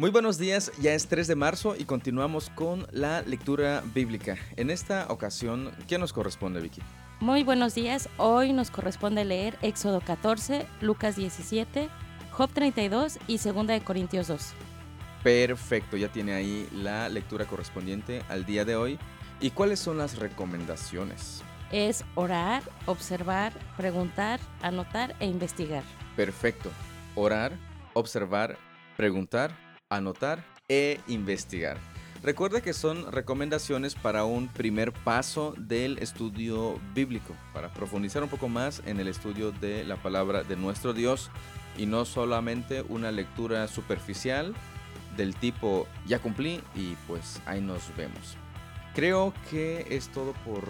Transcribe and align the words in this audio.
Muy 0.00 0.10
buenos 0.10 0.38
días, 0.38 0.70
ya 0.78 0.94
es 0.94 1.08
3 1.08 1.26
de 1.26 1.34
marzo 1.34 1.74
y 1.76 1.84
continuamos 1.84 2.50
con 2.50 2.86
la 2.92 3.22
lectura 3.22 3.82
bíblica. 3.92 4.36
En 4.54 4.70
esta 4.70 5.08
ocasión, 5.08 5.72
¿qué 5.88 5.98
nos 5.98 6.12
corresponde, 6.12 6.60
Vicky? 6.60 6.80
Muy 7.18 7.42
buenos 7.42 7.74
días, 7.74 8.08
hoy 8.16 8.52
nos 8.52 8.70
corresponde 8.70 9.24
leer 9.24 9.58
Éxodo 9.60 10.00
14, 10.00 10.68
Lucas 10.82 11.16
17, 11.16 11.88
Job 12.30 12.48
32 12.52 13.18
y 13.26 13.38
2 13.38 13.66
de 13.66 13.80
Corintios 13.80 14.28
2. 14.28 14.52
Perfecto, 15.24 15.96
ya 15.96 16.12
tiene 16.12 16.34
ahí 16.34 16.68
la 16.72 17.08
lectura 17.08 17.46
correspondiente 17.46 18.22
al 18.28 18.46
día 18.46 18.64
de 18.64 18.76
hoy. 18.76 19.00
¿Y 19.40 19.50
cuáles 19.50 19.80
son 19.80 19.98
las 19.98 20.16
recomendaciones? 20.16 21.42
Es 21.72 22.04
orar, 22.14 22.62
observar, 22.86 23.52
preguntar, 23.76 24.38
anotar 24.62 25.16
e 25.18 25.26
investigar. 25.26 25.82
Perfecto. 26.14 26.70
Orar, 27.16 27.50
observar, 27.94 28.56
preguntar, 28.96 29.50
anotar 29.90 30.44
e 30.68 31.00
investigar. 31.08 31.78
Recuerda 32.22 32.60
que 32.60 32.72
son 32.72 33.10
recomendaciones 33.12 33.94
para 33.94 34.24
un 34.24 34.48
primer 34.48 34.92
paso 34.92 35.54
del 35.56 35.98
estudio 35.98 36.80
bíblico, 36.94 37.34
para 37.54 37.72
profundizar 37.72 38.22
un 38.22 38.28
poco 38.28 38.48
más 38.48 38.82
en 38.86 38.98
el 38.98 39.06
estudio 39.06 39.52
de 39.52 39.84
la 39.84 39.96
palabra 39.96 40.42
de 40.42 40.56
nuestro 40.56 40.92
Dios 40.92 41.30
y 41.76 41.86
no 41.86 42.04
solamente 42.04 42.82
una 42.88 43.12
lectura 43.12 43.68
superficial 43.68 44.54
del 45.16 45.36
tipo 45.36 45.86
ya 46.06 46.18
cumplí 46.18 46.60
y 46.74 46.96
pues 47.06 47.40
ahí 47.46 47.60
nos 47.60 47.96
vemos. 47.96 48.36
Creo 48.94 49.32
que 49.48 49.86
es 49.90 50.08
todo 50.08 50.32
por, 50.44 50.64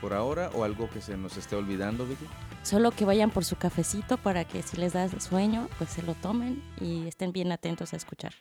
por 0.00 0.14
ahora 0.14 0.50
o 0.54 0.62
algo 0.62 0.88
que 0.88 1.00
se 1.00 1.16
nos 1.16 1.36
esté 1.36 1.56
olvidando, 1.56 2.06
Vicky. 2.06 2.26
Solo 2.64 2.90
que 2.90 3.04
vayan 3.04 3.30
por 3.30 3.44
su 3.44 3.54
cafecito 3.54 4.16
para 4.16 4.44
que 4.44 4.62
si 4.62 4.76
les 4.76 4.94
da 4.94 5.08
sueño, 5.20 5.68
pues 5.78 5.90
se 5.90 6.02
lo 6.02 6.14
tomen 6.14 6.60
y 6.80 7.06
estén 7.06 7.30
bien 7.32 7.52
atentos 7.52 7.92
a 7.92 7.96
escuchar 7.96 8.32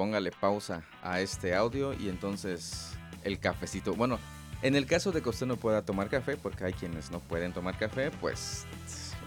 póngale 0.00 0.30
pausa 0.30 0.82
a 1.02 1.20
este 1.20 1.54
audio 1.54 1.92
y 1.92 2.08
entonces 2.08 2.96
el 3.22 3.38
cafecito. 3.38 3.94
Bueno, 3.94 4.18
en 4.62 4.74
el 4.74 4.86
caso 4.86 5.12
de 5.12 5.20
que 5.20 5.28
usted 5.28 5.44
no 5.44 5.58
pueda 5.58 5.82
tomar 5.82 6.08
café, 6.08 6.38
porque 6.38 6.64
hay 6.64 6.72
quienes 6.72 7.10
no 7.10 7.20
pueden 7.20 7.52
tomar 7.52 7.76
café, 7.76 8.10
pues 8.10 8.64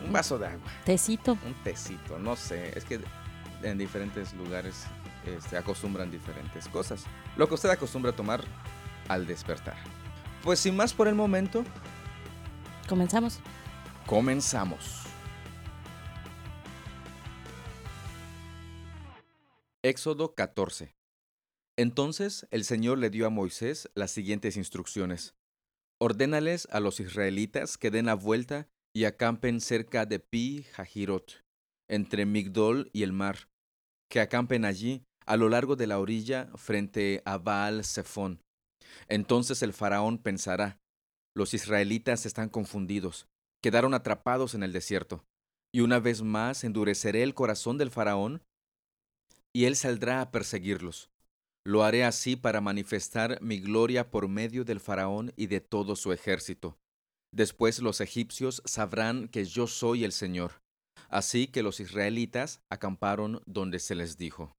un 0.03 0.11
vaso 0.11 0.39
de 0.39 0.47
agua. 0.47 0.72
Tecito. 0.83 1.33
Un 1.45 1.53
tecito, 1.63 2.17
no 2.17 2.35
sé, 2.35 2.75
es 2.75 2.85
que 2.85 3.00
en 3.61 3.78
diferentes 3.78 4.33
lugares 4.33 4.88
se 5.23 5.35
este, 5.35 5.57
acostumbran 5.57 6.09
diferentes 6.09 6.67
cosas. 6.69 7.03
Lo 7.38 7.47
que 7.47 7.53
usted 7.53 7.69
acostumbra 7.69 8.09
a 8.09 8.16
tomar 8.16 8.44
al 9.09 9.28
despertar. 9.28 9.75
Pues 10.41 10.57
sin 10.57 10.75
más 10.75 10.91
por 10.91 11.07
el 11.07 11.13
momento. 11.13 11.63
Comenzamos. 12.89 13.41
Comenzamos. 14.05 15.03
Éxodo 19.81 20.35
14. 20.35 20.93
Entonces 21.77 22.45
el 22.51 22.65
Señor 22.65 22.97
le 22.97 23.09
dio 23.09 23.25
a 23.25 23.29
Moisés 23.29 23.89
las 23.95 24.11
siguientes 24.11 24.57
instrucciones. 24.57 25.35
Ordénales 26.01 26.67
a 26.71 26.81
los 26.81 26.99
israelitas 26.99 27.77
que 27.77 27.91
den 27.91 28.07
la 28.07 28.15
vuelta 28.15 28.67
y 28.93 29.05
acampen 29.05 29.61
cerca 29.61 30.05
de 30.05 30.19
Pi 30.19 30.63
Jajirot, 30.73 31.41
entre 31.89 32.25
Migdol 32.25 32.89
y 32.91 33.03
el 33.03 33.13
mar, 33.13 33.47
que 34.09 34.19
acampen 34.19 34.65
allí 34.65 35.05
a 35.25 35.38
lo 35.38 35.47
largo 35.47 35.77
de 35.77 35.88
la 35.88 35.99
orilla 35.99 36.51
frente 36.55 37.21
a 37.23 37.38
Baal 37.38 37.85
Zephón. 37.85 38.41
Entonces 39.07 39.63
el 39.63 39.71
faraón 39.71 40.17
pensará, 40.17 40.77
los 41.33 41.53
israelitas 41.53 42.25
están 42.25 42.49
confundidos, 42.49 43.28
quedaron 43.63 43.94
atrapados 43.94 44.56
en 44.56 44.62
el 44.62 44.74
desierto, 44.74 45.25
y 45.72 45.79
una 45.79 46.00
vez 46.00 46.22
más 46.22 46.66
endureceré 46.66 47.24
el 47.24 47.34
corazón 47.34 47.78
del 47.78 47.91
faraón 47.91 48.44
y 49.53 49.66
él 49.66 49.78
saldrá 49.78 50.19
a 50.19 50.31
perseguirlos. 50.31 51.09
Lo 51.66 51.84
haré 51.84 52.03
así 52.03 52.35
para 52.35 52.59
manifestar 52.59 53.41
mi 53.41 53.62
gloria 53.62 54.12
por 54.12 54.28
medio 54.28 54.66
del 54.66 54.81
faraón 54.81 55.31
y 55.38 55.47
de 55.47 55.62
todo 55.62 55.96
su 55.96 56.12
ejército. 56.12 56.78
Después 57.31 57.79
los 57.79 58.02
egipcios 58.02 58.62
sabrán 58.66 59.29
que 59.29 59.46
yo 59.46 59.66
soy 59.68 60.03
el 60.03 60.12
Señor. 60.12 60.62
Así 61.07 61.47
que 61.47 61.63
los 61.63 61.79
israelitas 61.79 62.62
acamparon 62.69 63.41
donde 63.46 63.79
se 63.79 63.96
les 63.96 64.18
dijo. 64.18 64.57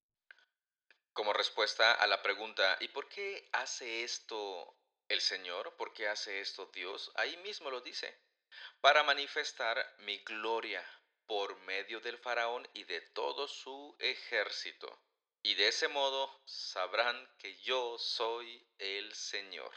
Como 1.12 1.34
respuesta 1.34 1.92
a 1.92 2.06
la 2.06 2.22
pregunta, 2.22 2.78
¿y 2.80 2.88
por 2.88 3.08
qué 3.08 3.48
hace 3.52 4.02
esto 4.02 4.74
el 5.08 5.20
Señor? 5.20 5.76
¿Por 5.76 5.92
qué 5.92 6.08
hace 6.08 6.40
esto 6.40 6.70
Dios? 6.72 7.12
Ahí 7.16 7.36
mismo 7.38 7.70
lo 7.70 7.82
dice. 7.82 8.16
Para 8.80 9.02
manifestar 9.02 9.78
mi 10.04 10.18
gloria 10.18 10.82
por 11.26 11.58
medio 11.66 12.00
del 12.00 12.18
faraón 12.18 12.66
y 12.74 12.84
de 12.84 13.00
todo 13.14 13.48
su 13.48 13.96
ejército. 13.98 14.88
Y 15.42 15.54
de 15.54 15.68
ese 15.68 15.88
modo 15.88 16.30
sabrán 16.44 17.16
que 17.38 17.56
yo 17.62 17.96
soy 17.98 18.66
el 18.78 19.12
Señor. 19.12 19.70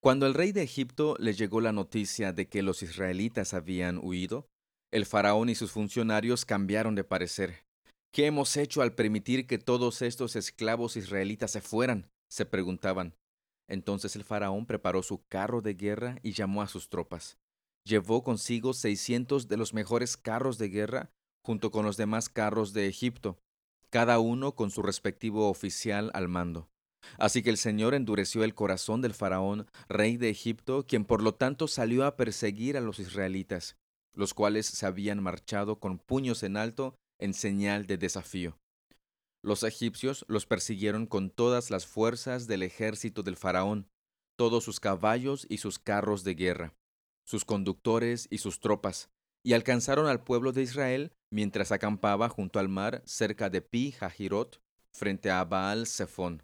Cuando 0.00 0.26
el 0.26 0.34
rey 0.34 0.52
de 0.52 0.62
Egipto 0.62 1.16
le 1.18 1.34
llegó 1.34 1.60
la 1.60 1.72
noticia 1.72 2.32
de 2.32 2.48
que 2.48 2.62
los 2.62 2.82
israelitas 2.82 3.52
habían 3.52 3.98
huido, 4.02 4.48
el 4.90 5.04
faraón 5.04 5.48
y 5.48 5.54
sus 5.54 5.72
funcionarios 5.72 6.44
cambiaron 6.44 6.94
de 6.94 7.04
parecer. 7.04 7.64
¿Qué 8.12 8.26
hemos 8.26 8.56
hecho 8.56 8.80
al 8.80 8.94
permitir 8.94 9.46
que 9.46 9.58
todos 9.58 10.00
estos 10.00 10.36
esclavos 10.36 10.96
israelitas 10.96 11.50
se 11.50 11.60
fueran? 11.60 12.10
se 12.30 12.44
preguntaban. 12.44 13.14
Entonces 13.68 14.14
el 14.14 14.24
faraón 14.24 14.66
preparó 14.66 15.02
su 15.02 15.26
carro 15.28 15.60
de 15.62 15.74
guerra 15.74 16.18
y 16.22 16.32
llamó 16.32 16.62
a 16.62 16.68
sus 16.68 16.88
tropas 16.88 17.38
llevó 17.88 18.22
consigo 18.22 18.74
seiscientos 18.74 19.48
de 19.48 19.56
los 19.56 19.74
mejores 19.74 20.16
carros 20.16 20.58
de 20.58 20.68
guerra 20.68 21.10
junto 21.42 21.70
con 21.70 21.84
los 21.84 21.96
demás 21.96 22.28
carros 22.28 22.74
de 22.74 22.86
Egipto, 22.86 23.38
cada 23.90 24.18
uno 24.18 24.54
con 24.54 24.70
su 24.70 24.82
respectivo 24.82 25.48
oficial 25.48 26.10
al 26.12 26.28
mando. 26.28 26.68
Así 27.16 27.42
que 27.42 27.48
el 27.48 27.56
Señor 27.56 27.94
endureció 27.94 28.44
el 28.44 28.54
corazón 28.54 29.00
del 29.00 29.14
faraón, 29.14 29.66
rey 29.88 30.18
de 30.18 30.28
Egipto, 30.28 30.86
quien 30.86 31.06
por 31.06 31.22
lo 31.22 31.34
tanto 31.34 31.66
salió 31.66 32.04
a 32.04 32.16
perseguir 32.16 32.76
a 32.76 32.82
los 32.82 32.98
israelitas, 32.98 33.76
los 34.12 34.34
cuales 34.34 34.66
se 34.66 34.84
habían 34.84 35.22
marchado 35.22 35.80
con 35.80 35.98
puños 35.98 36.42
en 36.42 36.58
alto 36.58 36.96
en 37.18 37.32
señal 37.32 37.86
de 37.86 37.96
desafío. 37.96 38.58
Los 39.42 39.62
egipcios 39.62 40.26
los 40.28 40.44
persiguieron 40.44 41.06
con 41.06 41.30
todas 41.30 41.70
las 41.70 41.86
fuerzas 41.86 42.46
del 42.46 42.62
ejército 42.62 43.22
del 43.22 43.36
faraón, 43.36 43.88
todos 44.36 44.64
sus 44.64 44.80
caballos 44.80 45.46
y 45.48 45.58
sus 45.58 45.78
carros 45.78 46.24
de 46.24 46.34
guerra 46.34 46.77
sus 47.28 47.44
conductores 47.44 48.26
y 48.30 48.38
sus 48.38 48.58
tropas, 48.58 49.10
y 49.44 49.52
alcanzaron 49.52 50.06
al 50.06 50.24
pueblo 50.24 50.52
de 50.52 50.62
Israel 50.62 51.12
mientras 51.30 51.72
acampaba 51.72 52.30
junto 52.30 52.58
al 52.58 52.70
mar 52.70 53.02
cerca 53.04 53.50
de 53.50 53.60
Pi 53.60 53.92
Jajirot, 53.92 54.62
frente 54.94 55.30
a 55.30 55.44
Baal 55.44 55.86
Zephón. 55.86 56.42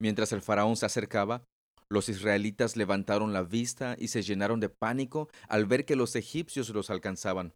Mientras 0.00 0.32
el 0.32 0.40
faraón 0.40 0.76
se 0.76 0.86
acercaba, 0.86 1.44
los 1.90 2.08
israelitas 2.08 2.76
levantaron 2.76 3.34
la 3.34 3.42
vista 3.42 3.94
y 3.98 4.08
se 4.08 4.22
llenaron 4.22 4.58
de 4.58 4.70
pánico 4.70 5.28
al 5.48 5.66
ver 5.66 5.84
que 5.84 5.96
los 5.96 6.16
egipcios 6.16 6.70
los 6.70 6.88
alcanzaban. 6.88 7.52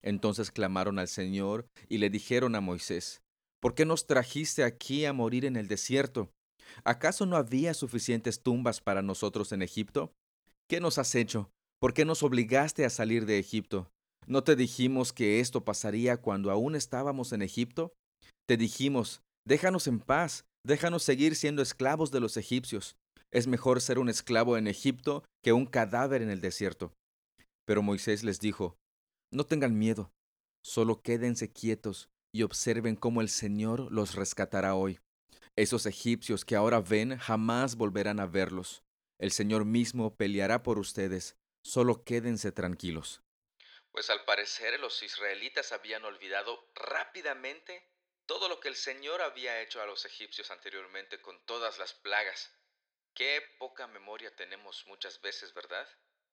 Entonces 0.00 0.52
clamaron 0.52 1.00
al 1.00 1.08
Señor 1.08 1.66
y 1.88 1.98
le 1.98 2.08
dijeron 2.08 2.54
a 2.54 2.60
Moisés, 2.60 3.20
¿Por 3.60 3.74
qué 3.74 3.84
nos 3.84 4.06
trajiste 4.06 4.62
aquí 4.62 5.06
a 5.06 5.12
morir 5.12 5.44
en 5.44 5.56
el 5.56 5.66
desierto? 5.66 6.30
¿Acaso 6.84 7.26
no 7.26 7.36
había 7.36 7.74
suficientes 7.74 8.42
tumbas 8.42 8.80
para 8.80 9.02
nosotros 9.02 9.50
en 9.50 9.62
Egipto? 9.62 10.12
¿Qué 10.68 10.80
nos 10.80 10.98
has 10.98 11.16
hecho? 11.16 11.50
¿Por 11.80 11.94
qué 11.94 12.04
nos 12.04 12.22
obligaste 12.22 12.84
a 12.84 12.90
salir 12.90 13.24
de 13.24 13.38
Egipto? 13.38 13.90
¿No 14.26 14.44
te 14.44 14.54
dijimos 14.54 15.14
que 15.14 15.40
esto 15.40 15.64
pasaría 15.64 16.18
cuando 16.18 16.50
aún 16.50 16.76
estábamos 16.76 17.32
en 17.32 17.40
Egipto? 17.40 17.94
Te 18.46 18.58
dijimos, 18.58 19.22
déjanos 19.46 19.86
en 19.86 19.98
paz, 19.98 20.44
déjanos 20.62 21.02
seguir 21.02 21.34
siendo 21.36 21.62
esclavos 21.62 22.10
de 22.10 22.20
los 22.20 22.36
egipcios. 22.36 22.96
Es 23.32 23.46
mejor 23.46 23.80
ser 23.80 23.98
un 23.98 24.10
esclavo 24.10 24.58
en 24.58 24.66
Egipto 24.66 25.24
que 25.42 25.54
un 25.54 25.64
cadáver 25.64 26.20
en 26.20 26.28
el 26.28 26.42
desierto. 26.42 26.92
Pero 27.66 27.80
Moisés 27.80 28.24
les 28.24 28.40
dijo, 28.40 28.76
no 29.32 29.46
tengan 29.46 29.78
miedo, 29.78 30.10
solo 30.62 31.00
quédense 31.00 31.50
quietos 31.50 32.10
y 32.30 32.42
observen 32.42 32.94
cómo 32.94 33.22
el 33.22 33.30
Señor 33.30 33.90
los 33.90 34.16
rescatará 34.16 34.74
hoy. 34.74 34.98
Esos 35.56 35.86
egipcios 35.86 36.44
que 36.44 36.56
ahora 36.56 36.82
ven 36.82 37.16
jamás 37.16 37.76
volverán 37.76 38.20
a 38.20 38.26
verlos. 38.26 38.82
El 39.18 39.30
Señor 39.30 39.64
mismo 39.64 40.14
peleará 40.14 40.62
por 40.62 40.78
ustedes 40.78 41.36
Solo 41.62 42.04
quédense 42.04 42.52
tranquilos. 42.52 43.20
Pues 43.92 44.08
al 44.10 44.24
parecer 44.24 44.78
los 44.80 45.02
israelitas 45.02 45.72
habían 45.72 46.04
olvidado 46.04 46.70
rápidamente 46.74 47.86
todo 48.26 48.48
lo 48.48 48.60
que 48.60 48.68
el 48.68 48.76
Señor 48.76 49.20
había 49.22 49.60
hecho 49.60 49.82
a 49.82 49.86
los 49.86 50.04
egipcios 50.04 50.50
anteriormente 50.50 51.20
con 51.20 51.44
todas 51.46 51.78
las 51.78 51.94
plagas. 51.94 52.54
Qué 53.14 53.42
poca 53.58 53.88
memoria 53.88 54.34
tenemos 54.36 54.86
muchas 54.86 55.20
veces, 55.20 55.52
¿verdad? 55.52 55.88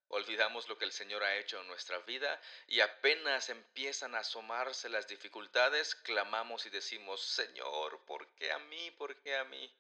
Olvidamos 0.10 0.70
lo 0.70 0.78
que 0.78 0.86
el 0.86 0.92
Señor 0.92 1.24
ha 1.24 1.36
hecho 1.36 1.60
en 1.60 1.68
nuestra 1.68 1.98
vida 2.00 2.40
y 2.68 2.80
apenas 2.80 3.50
empiezan 3.50 4.16
a 4.16 4.20
asomarse 4.20 4.88
las 4.88 5.08
dificultades, 5.08 5.96
clamamos 5.96 6.66
y 6.66 6.70
decimos, 6.70 7.22
Señor, 7.22 8.06
¿por 8.06 8.28
qué 8.36 8.52
a 8.52 8.60
mí? 8.60 8.92
¿Por 8.92 9.20
qué 9.22 9.36
a 9.36 9.44
mí? 9.44 9.76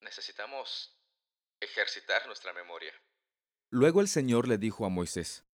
Necesitamos 0.00 0.94
ejercitar 1.60 2.26
nuestra 2.26 2.52
memoria. 2.52 2.94
Luego 3.70 4.00
el 4.00 4.08
Señor 4.08 4.46
le 4.46 4.58
dijo 4.58 4.86
a 4.86 4.88
Moisés, 4.88 5.44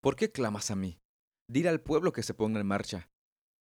¿Por 0.00 0.14
qué 0.14 0.30
clamas 0.30 0.70
a 0.70 0.76
mí? 0.76 1.00
Dile 1.50 1.68
al 1.68 1.80
pueblo 1.80 2.12
que 2.12 2.22
se 2.22 2.34
ponga 2.34 2.60
en 2.60 2.66
marcha. 2.66 3.10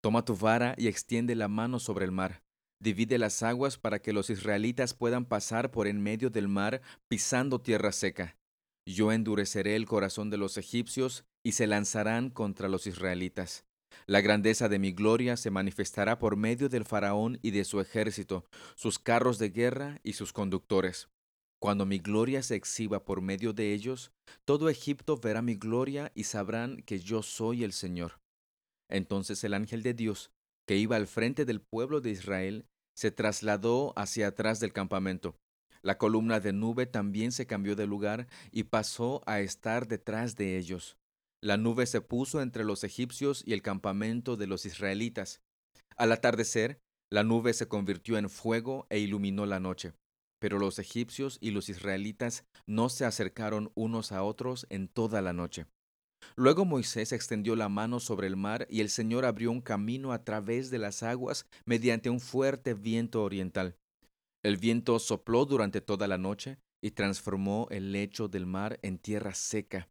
Toma 0.03 0.23
tu 0.23 0.35
vara 0.35 0.75
y 0.77 0.87
extiende 0.87 1.35
la 1.35 1.47
mano 1.47 1.79
sobre 1.79 2.05
el 2.05 2.11
mar, 2.11 2.43
divide 2.79 3.17
las 3.17 3.41
aguas 3.41 3.79
para 3.79 3.99
que 3.99 4.13
los 4.13 4.29
israelitas 4.29 4.93
puedan 4.93 5.25
pasar 5.25 5.71
por 5.71 5.87
en 5.87 6.01
medio 6.01 6.29
del 6.29 6.47
mar 6.47 6.81
pisando 7.07 7.59
tierra 7.59 7.91
seca. 7.91 8.37
Yo 8.85 9.11
endureceré 9.11 9.75
el 9.75 9.87
corazón 9.87 10.29
de 10.29 10.37
los 10.37 10.57
egipcios 10.57 11.25
y 11.43 11.53
se 11.53 11.65
lanzarán 11.65 12.29
contra 12.29 12.69
los 12.69 12.85
israelitas. 12.85 13.65
La 14.05 14.21
grandeza 14.21 14.69
de 14.69 14.79
mi 14.79 14.91
gloria 14.91 15.37
se 15.37 15.49
manifestará 15.49 16.19
por 16.19 16.35
medio 16.37 16.69
del 16.69 16.85
faraón 16.85 17.39
y 17.41 17.51
de 17.51 17.65
su 17.65 17.81
ejército, 17.81 18.45
sus 18.75 18.99
carros 18.99 19.39
de 19.39 19.49
guerra 19.49 19.99
y 20.03 20.13
sus 20.13 20.33
conductores. 20.33 21.09
Cuando 21.59 21.85
mi 21.85 21.97
gloria 21.97 22.43
se 22.43 22.55
exhiba 22.55 23.03
por 23.03 23.21
medio 23.21 23.51
de 23.51 23.73
ellos, 23.73 24.11
todo 24.45 24.69
Egipto 24.69 25.17
verá 25.17 25.41
mi 25.41 25.55
gloria 25.55 26.11
y 26.13 26.25
sabrán 26.25 26.83
que 26.83 26.99
yo 26.99 27.23
soy 27.23 27.63
el 27.63 27.73
Señor. 27.73 28.19
Entonces 28.89 29.43
el 29.43 29.53
ángel 29.53 29.81
de 29.81 29.93
Dios, 29.93 30.31
que 30.67 30.77
iba 30.77 30.95
al 30.95 31.07
frente 31.07 31.45
del 31.45 31.61
pueblo 31.61 31.99
de 31.99 32.11
Israel, 32.11 32.65
se 32.95 33.11
trasladó 33.11 33.93
hacia 33.95 34.27
atrás 34.27 34.59
del 34.59 34.71
campamento. 34.71 35.35
La 35.81 35.97
columna 35.97 36.39
de 36.39 36.53
nube 36.53 36.85
también 36.85 37.31
se 37.31 37.47
cambió 37.47 37.75
de 37.75 37.87
lugar 37.87 38.27
y 38.51 38.63
pasó 38.63 39.21
a 39.25 39.39
estar 39.39 39.87
detrás 39.87 40.35
de 40.35 40.57
ellos. 40.57 40.97
La 41.41 41.57
nube 41.57 41.85
se 41.85 42.01
puso 42.01 42.41
entre 42.41 42.65
los 42.65 42.83
egipcios 42.83 43.43
y 43.45 43.53
el 43.53 43.61
campamento 43.61 44.37
de 44.37 44.47
los 44.47 44.65
israelitas. 44.65 45.41
Al 45.95 46.11
atardecer, 46.11 46.79
la 47.11 47.23
nube 47.23 47.53
se 47.53 47.67
convirtió 47.67 48.17
en 48.17 48.29
fuego 48.29 48.85
e 48.89 48.99
iluminó 48.99 49.45
la 49.45 49.59
noche. 49.59 49.93
Pero 50.39 50.59
los 50.59 50.79
egipcios 50.79 51.37
y 51.41 51.51
los 51.51 51.69
israelitas 51.69 52.45
no 52.65 52.89
se 52.89 53.05
acercaron 53.05 53.71
unos 53.75 54.11
a 54.11 54.23
otros 54.23 54.67
en 54.69 54.87
toda 54.87 55.21
la 55.21 55.33
noche. 55.33 55.65
Luego 56.35 56.65
Moisés 56.65 57.11
extendió 57.11 57.55
la 57.55 57.69
mano 57.69 57.99
sobre 57.99 58.27
el 58.27 58.35
mar 58.35 58.67
y 58.69 58.81
el 58.81 58.89
Señor 58.89 59.25
abrió 59.25 59.51
un 59.51 59.61
camino 59.61 60.11
a 60.11 60.23
través 60.23 60.69
de 60.69 60.79
las 60.79 61.03
aguas 61.03 61.47
mediante 61.65 62.09
un 62.09 62.19
fuerte 62.19 62.73
viento 62.73 63.23
oriental. 63.23 63.77
El 64.43 64.57
viento 64.57 64.99
sopló 64.99 65.45
durante 65.45 65.81
toda 65.81 66.07
la 66.07 66.17
noche 66.17 66.57
y 66.81 66.91
transformó 66.91 67.67
el 67.71 67.91
lecho 67.91 68.27
del 68.27 68.45
mar 68.45 68.79
en 68.81 68.99
tierra 68.99 69.33
seca. 69.33 69.89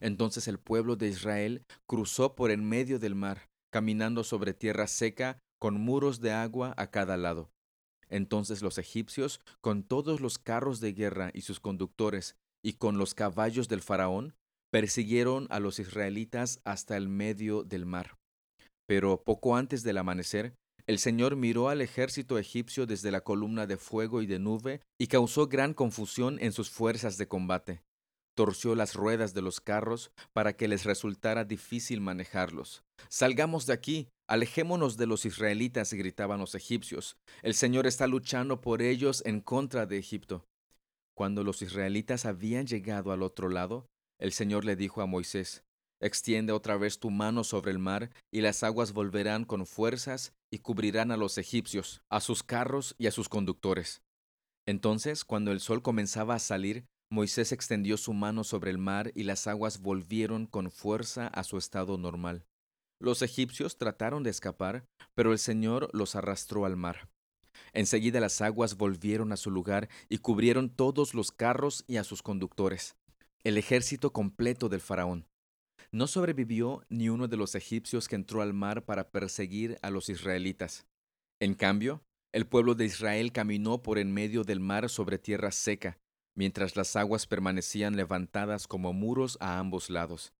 Entonces 0.00 0.48
el 0.48 0.58
pueblo 0.58 0.96
de 0.96 1.08
Israel 1.08 1.64
cruzó 1.86 2.34
por 2.34 2.50
en 2.50 2.68
medio 2.68 2.98
del 2.98 3.14
mar, 3.14 3.48
caminando 3.72 4.22
sobre 4.22 4.54
tierra 4.54 4.86
seca, 4.86 5.38
con 5.58 5.80
muros 5.80 6.20
de 6.20 6.32
agua 6.32 6.74
a 6.76 6.90
cada 6.90 7.16
lado. 7.16 7.50
Entonces 8.10 8.60
los 8.60 8.76
egipcios, 8.78 9.40
con 9.60 9.82
todos 9.82 10.20
los 10.20 10.38
carros 10.38 10.80
de 10.80 10.92
guerra 10.92 11.30
y 11.32 11.42
sus 11.42 11.60
conductores, 11.60 12.36
y 12.62 12.74
con 12.74 12.98
los 12.98 13.14
caballos 13.14 13.68
del 13.68 13.80
faraón, 13.80 14.34
persiguieron 14.70 15.46
a 15.50 15.60
los 15.60 15.78
israelitas 15.78 16.60
hasta 16.64 16.96
el 16.96 17.08
medio 17.08 17.64
del 17.64 17.86
mar. 17.86 18.18
Pero 18.86 19.22
poco 19.22 19.56
antes 19.56 19.82
del 19.82 19.98
amanecer, 19.98 20.54
el 20.86 20.98
Señor 20.98 21.36
miró 21.36 21.68
al 21.68 21.80
ejército 21.80 22.38
egipcio 22.38 22.86
desde 22.86 23.12
la 23.12 23.20
columna 23.20 23.66
de 23.66 23.76
fuego 23.76 24.22
y 24.22 24.26
de 24.26 24.40
nube 24.40 24.80
y 24.98 25.06
causó 25.06 25.46
gran 25.46 25.74
confusión 25.74 26.38
en 26.40 26.52
sus 26.52 26.70
fuerzas 26.70 27.16
de 27.16 27.28
combate. 27.28 27.82
Torció 28.36 28.74
las 28.74 28.94
ruedas 28.94 29.34
de 29.34 29.42
los 29.42 29.60
carros 29.60 30.10
para 30.32 30.56
que 30.56 30.66
les 30.66 30.84
resultara 30.84 31.44
difícil 31.44 32.00
manejarlos. 32.00 32.82
Salgamos 33.08 33.66
de 33.66 33.72
aquí, 33.72 34.08
alejémonos 34.30 34.96
de 34.96 35.08
los 35.08 35.26
israelitas, 35.26 35.92
gritaban 35.92 36.38
los 36.38 36.54
egipcios. 36.54 37.16
El 37.42 37.52
Señor 37.54 37.88
está 37.88 38.06
luchando 38.06 38.60
por 38.60 38.80
ellos 38.80 39.24
en 39.26 39.40
contra 39.40 39.86
de 39.86 39.98
Egipto. 39.98 40.46
Cuando 41.16 41.42
los 41.42 41.62
israelitas 41.62 42.26
habían 42.26 42.66
llegado 42.66 43.10
al 43.10 43.24
otro 43.24 43.48
lado, 43.48 43.86
el 44.20 44.32
Señor 44.32 44.64
le 44.64 44.76
dijo 44.76 45.02
a 45.02 45.06
Moisés, 45.06 45.64
Extiende 46.00 46.52
otra 46.52 46.76
vez 46.76 47.00
tu 47.00 47.10
mano 47.10 47.42
sobre 47.42 47.72
el 47.72 47.80
mar, 47.80 48.10
y 48.32 48.40
las 48.40 48.62
aguas 48.62 48.92
volverán 48.92 49.44
con 49.44 49.66
fuerzas 49.66 50.32
y 50.48 50.60
cubrirán 50.60 51.10
a 51.10 51.16
los 51.16 51.36
egipcios, 51.36 52.00
a 52.08 52.20
sus 52.20 52.44
carros 52.44 52.94
y 52.98 53.08
a 53.08 53.10
sus 53.10 53.28
conductores. 53.28 54.00
Entonces, 54.64 55.24
cuando 55.24 55.50
el 55.50 55.58
sol 55.58 55.82
comenzaba 55.82 56.36
a 56.36 56.38
salir, 56.38 56.86
Moisés 57.10 57.50
extendió 57.50 57.96
su 57.96 58.12
mano 58.14 58.44
sobre 58.44 58.70
el 58.70 58.78
mar 58.78 59.10
y 59.16 59.24
las 59.24 59.48
aguas 59.48 59.80
volvieron 59.80 60.46
con 60.46 60.70
fuerza 60.70 61.26
a 61.26 61.42
su 61.42 61.58
estado 61.58 61.98
normal. 61.98 62.46
Los 63.00 63.22
egipcios 63.22 63.76
trataron 63.78 64.22
de 64.22 64.30
escapar, 64.30 64.84
pero 65.14 65.32
el 65.32 65.38
Señor 65.38 65.90
los 65.92 66.14
arrastró 66.14 66.64
al 66.64 66.76
mar. 66.76 67.08
Enseguida 67.72 68.20
las 68.20 68.40
aguas 68.40 68.76
volvieron 68.76 69.32
a 69.32 69.36
su 69.36 69.50
lugar 69.50 69.88
y 70.08 70.18
cubrieron 70.18 70.70
todos 70.70 71.14
los 71.14 71.32
carros 71.32 71.84
y 71.88 71.96
a 71.96 72.04
sus 72.04 72.22
conductores 72.22 72.96
el 73.42 73.56
ejército 73.56 74.12
completo 74.12 74.68
del 74.68 74.80
faraón. 74.80 75.26
No 75.92 76.06
sobrevivió 76.06 76.84
ni 76.88 77.08
uno 77.08 77.26
de 77.26 77.36
los 77.36 77.54
egipcios 77.54 78.06
que 78.06 78.16
entró 78.16 78.42
al 78.42 78.52
mar 78.52 78.84
para 78.84 79.10
perseguir 79.10 79.78
a 79.82 79.90
los 79.90 80.08
israelitas. 80.08 80.86
En 81.40 81.54
cambio, 81.54 82.02
el 82.32 82.46
pueblo 82.46 82.74
de 82.74 82.84
Israel 82.84 83.32
caminó 83.32 83.82
por 83.82 83.98
en 83.98 84.12
medio 84.12 84.44
del 84.44 84.60
mar 84.60 84.88
sobre 84.88 85.18
tierra 85.18 85.50
seca, 85.52 85.98
mientras 86.36 86.76
las 86.76 86.94
aguas 86.96 87.26
permanecían 87.26 87.96
levantadas 87.96 88.68
como 88.68 88.92
muros 88.92 89.36
a 89.40 89.58
ambos 89.58 89.90
lados. 89.90 90.32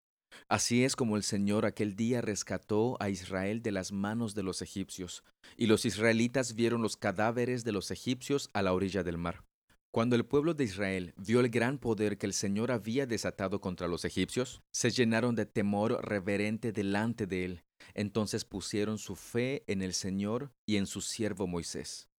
Así 0.47 0.83
es 0.83 0.95
como 0.95 1.17
el 1.17 1.23
Señor 1.23 1.65
aquel 1.65 1.95
día 1.95 2.21
rescató 2.21 2.97
a 2.99 3.09
Israel 3.09 3.61
de 3.61 3.71
las 3.71 3.91
manos 3.91 4.35
de 4.35 4.43
los 4.43 4.61
egipcios, 4.61 5.23
y 5.57 5.67
los 5.67 5.85
israelitas 5.85 6.55
vieron 6.55 6.81
los 6.81 6.97
cadáveres 6.97 7.63
de 7.63 7.71
los 7.71 7.91
egipcios 7.91 8.49
a 8.53 8.61
la 8.61 8.73
orilla 8.73 9.03
del 9.03 9.17
mar. 9.17 9.43
Cuando 9.91 10.15
el 10.15 10.25
pueblo 10.25 10.53
de 10.53 10.63
Israel 10.63 11.13
vio 11.17 11.41
el 11.41 11.49
gran 11.49 11.77
poder 11.77 12.17
que 12.17 12.25
el 12.25 12.33
Señor 12.33 12.71
había 12.71 13.05
desatado 13.05 13.59
contra 13.59 13.89
los 13.89 14.05
egipcios, 14.05 14.61
se 14.71 14.89
llenaron 14.89 15.35
de 15.35 15.45
temor 15.45 15.99
reverente 16.07 16.71
delante 16.71 17.27
de 17.27 17.43
él. 17.43 17.63
Entonces 17.93 18.45
pusieron 18.45 18.97
su 18.97 19.17
fe 19.17 19.63
en 19.67 19.81
el 19.81 19.93
Señor 19.93 20.53
y 20.65 20.77
en 20.77 20.87
su 20.87 21.01
siervo 21.01 21.45
Moisés. 21.45 22.10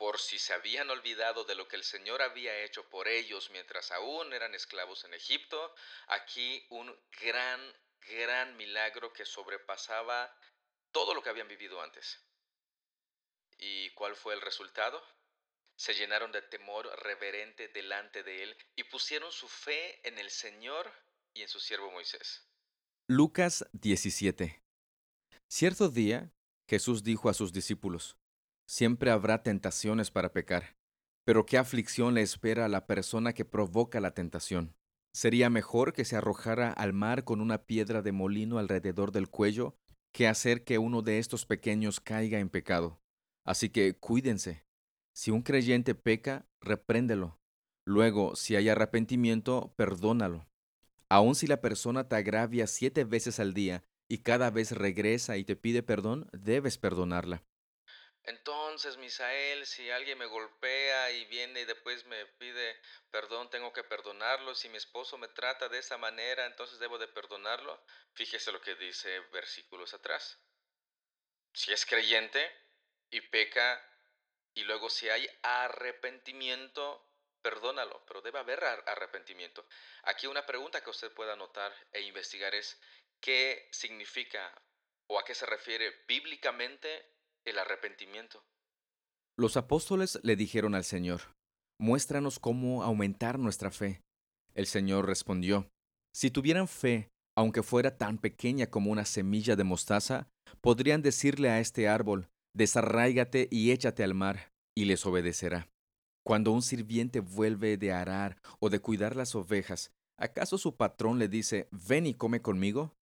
Por 0.00 0.18
si 0.18 0.38
se 0.38 0.54
habían 0.54 0.88
olvidado 0.88 1.44
de 1.44 1.54
lo 1.54 1.68
que 1.68 1.76
el 1.76 1.84
Señor 1.84 2.22
había 2.22 2.56
hecho 2.64 2.88
por 2.88 3.06
ellos 3.06 3.50
mientras 3.50 3.90
aún 3.90 4.32
eran 4.32 4.54
esclavos 4.54 5.04
en 5.04 5.12
Egipto, 5.12 5.74
aquí 6.06 6.66
un 6.70 6.98
gran, 7.20 7.60
gran 8.08 8.56
milagro 8.56 9.12
que 9.12 9.26
sobrepasaba 9.26 10.34
todo 10.90 11.12
lo 11.12 11.22
que 11.22 11.28
habían 11.28 11.48
vivido 11.48 11.82
antes. 11.82 12.18
¿Y 13.58 13.90
cuál 13.90 14.16
fue 14.16 14.32
el 14.32 14.40
resultado? 14.40 15.06
se 15.76 15.94
llenaron 15.94 16.30
de 16.30 16.42
temor 16.42 16.86
reverente 17.02 17.68
delante 17.68 18.22
de 18.22 18.42
él 18.42 18.56
y 18.76 18.84
pusieron 18.84 19.32
su 19.32 19.48
fe 19.48 20.06
en 20.06 20.18
el 20.18 20.28
Señor 20.28 20.92
y 21.32 21.40
en 21.40 21.48
su 21.48 21.58
siervo 21.58 21.90
Moisés. 21.90 22.46
Lucas 23.06 23.66
17 23.72 24.62
Cierto 25.48 25.88
día, 25.88 26.30
Jesús 26.68 27.02
dijo 27.02 27.30
a 27.30 27.34
sus 27.34 27.54
discípulos, 27.54 28.19
Siempre 28.70 29.10
habrá 29.10 29.42
tentaciones 29.42 30.12
para 30.12 30.32
pecar, 30.32 30.76
pero 31.24 31.44
qué 31.44 31.58
aflicción 31.58 32.14
le 32.14 32.22
espera 32.22 32.66
a 32.66 32.68
la 32.68 32.86
persona 32.86 33.32
que 33.32 33.44
provoca 33.44 33.98
la 33.98 34.14
tentación. 34.14 34.76
Sería 35.12 35.50
mejor 35.50 35.92
que 35.92 36.04
se 36.04 36.14
arrojara 36.14 36.70
al 36.70 36.92
mar 36.92 37.24
con 37.24 37.40
una 37.40 37.64
piedra 37.64 38.00
de 38.00 38.12
molino 38.12 38.60
alrededor 38.60 39.10
del 39.10 39.28
cuello 39.28 39.74
que 40.12 40.28
hacer 40.28 40.62
que 40.62 40.78
uno 40.78 41.02
de 41.02 41.18
estos 41.18 41.46
pequeños 41.46 41.98
caiga 41.98 42.38
en 42.38 42.48
pecado. 42.48 43.00
Así 43.44 43.70
que 43.70 43.98
cuídense, 43.98 44.64
si 45.12 45.32
un 45.32 45.42
creyente 45.42 45.96
peca, 45.96 46.46
repréndelo. 46.60 47.40
Luego, 47.84 48.36
si 48.36 48.54
hay 48.54 48.68
arrepentimiento, 48.68 49.74
perdónalo. 49.74 50.46
Aun 51.08 51.34
si 51.34 51.48
la 51.48 51.60
persona 51.60 52.08
te 52.08 52.14
agravia 52.14 52.68
siete 52.68 53.02
veces 53.02 53.40
al 53.40 53.52
día 53.52 53.82
y 54.08 54.18
cada 54.18 54.48
vez 54.52 54.70
regresa 54.70 55.38
y 55.38 55.42
te 55.42 55.56
pide 55.56 55.82
perdón, 55.82 56.28
debes 56.32 56.78
perdonarla. 56.78 57.42
Entonces, 58.24 58.96
Misael, 58.98 59.66
si 59.66 59.90
alguien 59.90 60.18
me 60.18 60.26
golpea 60.26 61.10
y 61.10 61.24
viene 61.26 61.60
y 61.60 61.64
después 61.64 62.04
me 62.06 62.26
pide 62.26 62.80
perdón, 63.10 63.48
tengo 63.50 63.72
que 63.72 63.82
perdonarlo. 63.84 64.54
Si 64.54 64.68
mi 64.68 64.76
esposo 64.76 65.18
me 65.18 65.28
trata 65.28 65.68
de 65.68 65.78
esa 65.78 65.96
manera, 65.96 66.46
entonces 66.46 66.78
debo 66.78 66.98
de 66.98 67.08
perdonarlo. 67.08 67.82
Fíjese 68.12 68.52
lo 68.52 68.60
que 68.60 68.74
dice 68.74 69.20
versículos 69.32 69.94
atrás. 69.94 70.38
Si 71.52 71.72
es 71.72 71.84
creyente 71.86 72.50
y 73.10 73.20
peca 73.22 73.84
y 74.54 74.64
luego 74.64 74.90
si 74.90 75.08
hay 75.08 75.28
arrepentimiento, 75.42 77.10
perdónalo, 77.42 78.04
pero 78.06 78.20
debe 78.20 78.38
haber 78.38 78.62
arrepentimiento. 78.62 79.66
Aquí 80.02 80.26
una 80.26 80.46
pregunta 80.46 80.82
que 80.82 80.90
usted 80.90 81.12
pueda 81.12 81.32
anotar 81.32 81.74
e 81.92 82.02
investigar 82.02 82.54
es, 82.54 82.78
¿qué 83.20 83.68
significa 83.72 84.54
o 85.06 85.18
a 85.18 85.24
qué 85.24 85.34
se 85.34 85.46
refiere 85.46 86.04
bíblicamente 86.06 87.19
el 87.44 87.58
arrepentimiento? 87.58 88.44
Los 89.36 89.56
apóstoles 89.56 90.18
le 90.22 90.36
dijeron 90.36 90.74
al 90.74 90.84
Señor, 90.84 91.22
muéstranos 91.78 92.38
cómo 92.38 92.82
aumentar 92.82 93.38
nuestra 93.38 93.70
fe. 93.70 94.02
El 94.54 94.66
Señor 94.66 95.06
respondió, 95.06 95.70
si 96.12 96.30
tuvieran 96.30 96.68
fe, 96.68 97.10
aunque 97.36 97.62
fuera 97.62 97.96
tan 97.96 98.18
pequeña 98.18 98.66
como 98.66 98.90
una 98.90 99.04
semilla 99.04 99.56
de 99.56 99.64
mostaza, 99.64 100.28
podrían 100.60 101.02
decirle 101.02 101.48
a 101.48 101.60
este 101.60 101.88
árbol, 101.88 102.28
desarráigate 102.54 103.48
y 103.50 103.70
échate 103.70 104.04
al 104.04 104.14
mar, 104.14 104.52
y 104.76 104.84
les 104.84 105.06
obedecerá. 105.06 105.68
Cuando 106.24 106.52
un 106.52 106.62
sirviente 106.62 107.20
vuelve 107.20 107.76
de 107.76 107.92
arar 107.92 108.36
o 108.58 108.68
de 108.68 108.80
cuidar 108.80 109.16
las 109.16 109.34
ovejas, 109.34 109.92
¿acaso 110.18 110.58
su 110.58 110.76
patrón 110.76 111.18
le 111.18 111.28
dice, 111.28 111.68
ven 111.70 112.06
y 112.06 112.14
come 112.14 112.42
conmigo? 112.42 112.94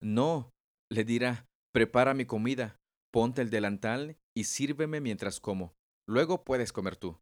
No, 0.00 0.52
le 0.90 1.04
dirá, 1.04 1.46
prepara 1.72 2.14
mi 2.14 2.24
comida, 2.24 2.80
ponte 3.16 3.40
el 3.40 3.48
delantal 3.48 4.18
y 4.34 4.44
sírveme 4.44 5.00
mientras 5.00 5.40
como. 5.40 5.74
Luego 6.06 6.44
puedes 6.44 6.70
comer 6.70 6.96
tú. 6.96 7.18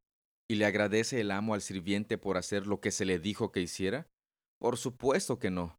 ¿Y 0.50 0.56
le 0.56 0.66
agradece 0.66 1.20
el 1.20 1.30
amo 1.30 1.54
al 1.54 1.62
sirviente 1.62 2.18
por 2.18 2.36
hacer 2.36 2.66
lo 2.66 2.80
que 2.80 2.90
se 2.90 3.04
le 3.04 3.20
dijo 3.20 3.52
que 3.52 3.60
hiciera? 3.60 4.08
Por 4.58 4.76
supuesto 4.76 5.38
que 5.38 5.52
no. 5.52 5.78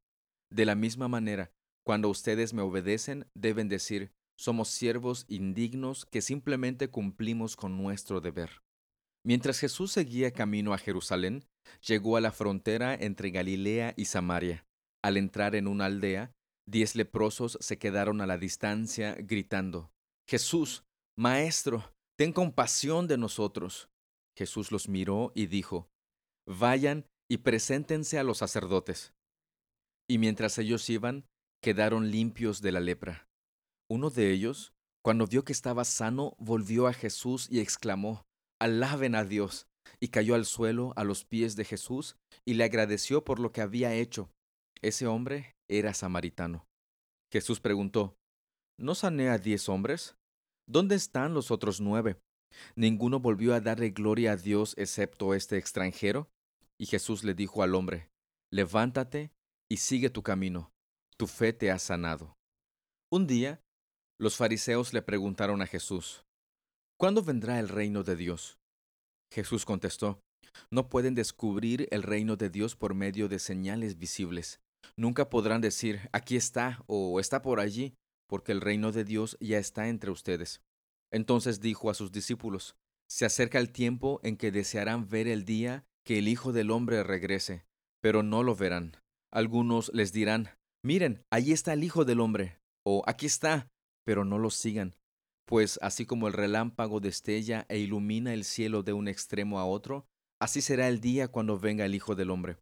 De 0.50 0.64
la 0.64 0.74
misma 0.74 1.10
manera, 1.10 1.52
cuando 1.86 2.08
ustedes 2.08 2.54
me 2.54 2.62
obedecen, 2.62 3.28
deben 3.36 3.68
decir, 3.68 4.14
somos 4.40 4.70
siervos 4.70 5.26
indignos 5.28 6.06
que 6.06 6.22
simplemente 6.22 6.88
cumplimos 6.88 7.58
con 7.58 7.76
nuestro 7.76 8.22
deber. 8.22 8.64
Mientras 9.26 9.60
Jesús 9.60 9.92
seguía 9.92 10.32
camino 10.32 10.74
a 10.74 10.78
Jerusalén, 10.78 11.44
llegó 11.86 12.16
a 12.16 12.22
la 12.22 12.32
frontera 12.32 12.96
entre 12.96 13.32
Galilea 13.32 13.94
y 13.98 14.06
Samaria. 14.06 14.66
Al 15.04 15.18
entrar 15.18 15.56
en 15.56 15.68
una 15.68 15.88
aldea, 15.88 16.32
diez 16.66 16.96
leprosos 16.96 17.58
se 17.60 17.78
quedaron 17.78 18.22
a 18.22 18.26
la 18.26 18.38
distancia 18.38 19.18
gritando, 19.20 19.92
Jesús, 20.27 20.84
Maestro, 21.17 21.94
ten 22.17 22.34
compasión 22.34 23.08
de 23.08 23.17
nosotros. 23.17 23.89
Jesús 24.38 24.72
los 24.72 24.89
miró 24.89 25.32
y 25.36 25.46
dijo, 25.46 25.88
Vayan 26.48 27.05
y 27.29 27.38
preséntense 27.38 28.20
a 28.20 28.24
los 28.24 28.39
sacerdotes. 28.39 29.13
Y 30.10 30.17
mientras 30.17 30.58
ellos 30.58 30.89
iban, 30.89 31.25
quedaron 31.62 32.12
limpios 32.12 32.62
de 32.62 32.72
la 32.72 32.79
lepra. 32.79 33.27
Uno 33.89 34.10
de 34.10 34.32
ellos, 34.32 34.74
cuando 35.03 35.27
vio 35.27 35.44
que 35.44 35.53
estaba 35.53 35.86
sano, 35.86 36.36
volvió 36.39 36.88
a 36.88 36.94
Jesús 36.94 37.48
y 37.50 37.60
exclamó, 37.60 38.25
Alaben 38.60 39.15
a 39.15 39.24
Dios, 39.24 39.67
y 40.00 40.10
cayó 40.10 40.36
al 40.36 40.46
suelo 40.46 40.94
a 40.96 41.03
los 41.03 41.25
pies 41.25 41.55
de 41.55 41.65
Jesús 41.65 42.17
y 42.46 42.55
le 42.55 42.63
agradeció 42.63 43.24
por 43.24 43.39
lo 43.39 43.51
que 43.51 43.62
había 43.62 43.94
hecho. 43.94 44.32
Ese 44.82 45.08
hombre 45.08 45.55
era 45.67 45.94
samaritano. 45.94 46.65
Jesús 47.32 47.60
preguntó, 47.60 48.17
¿No 48.77 48.94
sané 48.94 49.29
a 49.29 49.38
diez 49.38 49.70
hombres? 49.70 50.17
¿Dónde 50.67 50.96
están 50.96 51.34
los 51.34 51.50
otros 51.50 51.79
nueve? 51.79 52.20
¿Ninguno 52.75 53.20
volvió 53.22 53.53
a 53.53 53.62
darle 53.62 53.91
gloria 53.91 54.34
a 54.34 54.38
Dios 54.38 54.74
excepto 54.77 55.34
este 55.34 55.58
extranjero? 55.58 56.29
Y 56.77 56.86
Jesús 56.88 57.24
le 57.24 57.34
dijo 57.34 57.63
al 57.63 57.74
hombre, 57.74 58.10
Levántate 58.51 59.32
y 59.70 59.77
sigue 59.77 60.10
tu 60.10 60.24
camino, 60.24 60.74
tu 61.17 61.27
fe 61.27 61.53
te 61.53 61.72
ha 61.72 61.79
sanado. 61.79 62.36
Un 63.10 63.27
día, 63.27 63.62
los 64.20 64.36
fariseos 64.36 64.94
le 64.94 65.01
preguntaron 65.01 65.62
a 65.62 65.67
Jesús, 65.67 66.25
¿Cuándo 66.98 67.24
vendrá 67.24 67.60
el 67.60 67.70
reino 67.70 68.03
de 68.03 68.17
Dios? 68.17 68.58
Jesús 69.32 69.63
contestó, 69.63 70.20
No 70.70 70.89
pueden 70.89 71.15
descubrir 71.15 71.88
el 71.91 72.03
reino 72.03 72.36
de 72.36 72.50
Dios 72.50 72.75
por 72.75 72.94
medio 72.94 73.29
de 73.29 73.39
señales 73.39 73.98
visibles. 73.98 74.60
Nunca 74.98 75.29
podrán 75.29 75.62
decir, 75.62 76.10
aquí 76.12 76.36
está 76.36 76.84
o 76.88 77.20
está 77.20 77.41
por 77.41 77.60
allí, 77.60 77.96
porque 78.27 78.51
el 78.51 78.62
reino 78.62 78.91
de 78.91 79.03
Dios 79.03 79.38
ya 79.39 79.58
está 79.58 79.88
entre 79.88 80.12
ustedes. 80.12 80.62
Entonces 81.12 81.62
dijo 81.62 81.89
a 81.89 81.94
sus 81.94 82.12
discípulos, 82.12 82.75
Se 83.08 83.25
acerca 83.25 83.60
el 83.60 83.72
tiempo 83.72 84.20
en 84.24 84.38
que 84.38 84.51
desearán 84.51 85.08
ver 85.08 85.27
el 85.27 85.46
día 85.46 85.86
que 86.03 86.20
el 86.20 86.27
Hijo 86.27 86.53
del 86.53 86.72
Hombre 86.72 87.03
regrese, 87.03 87.65
pero 88.01 88.24
no 88.24 88.44
lo 88.44 88.55
verán. 88.55 88.98
Algunos 89.32 89.91
les 89.94 90.12
dirán, 90.13 90.50
Miren, 90.84 91.24
allí 91.32 91.51
está 91.51 91.74
el 91.74 91.84
Hijo 91.84 92.05
del 92.05 92.20
Hombre, 92.20 92.60
o 92.86 93.03
aquí 93.08 93.25
está, 93.25 93.67
pero 94.05 94.24
no 94.24 94.38
lo 94.38 94.50
sigan. 94.50 94.96
Pues 95.46 95.79
así 95.82 96.05
como 96.05 96.27
el 96.27 96.34
relámpago 96.34 97.00
destella 97.00 97.65
e 97.70 97.79
ilumina 97.79 98.34
el 98.34 98.44
cielo 98.44 98.84
de 98.84 98.94
un 98.94 99.08
extremo 99.08 99.60
a 99.60 99.65
otro, 99.65 100.08
así 100.39 100.62
será 100.62 100.88
el 100.88 101.01
día 101.01 101.27
cuando 101.27 101.60
venga 101.60 101.86
el 101.86 101.96
Hijo 101.96 102.15
del 102.15 102.29
Hombre. 102.29 102.58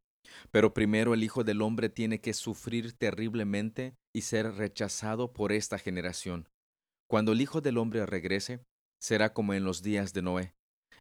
Pero 0.52 0.74
primero 0.74 1.14
el 1.14 1.24
Hijo 1.24 1.44
del 1.44 1.62
Hombre 1.62 1.90
tiene 1.90 2.20
que 2.20 2.34
sufrir 2.34 2.94
terriblemente 2.94 3.96
y 4.14 4.22
ser 4.22 4.54
rechazado 4.56 5.34
por 5.34 5.52
esta 5.52 5.80
generación. 5.80 6.48
Cuando 7.10 7.32
el 7.32 7.42
Hijo 7.42 7.62
del 7.62 7.78
Hombre 7.78 8.06
regrese, 8.06 8.60
será 9.00 9.34
como 9.34 9.54
en 9.54 9.64
los 9.64 9.84
días 9.84 10.14
de 10.14 10.22
Noé. 10.22 10.54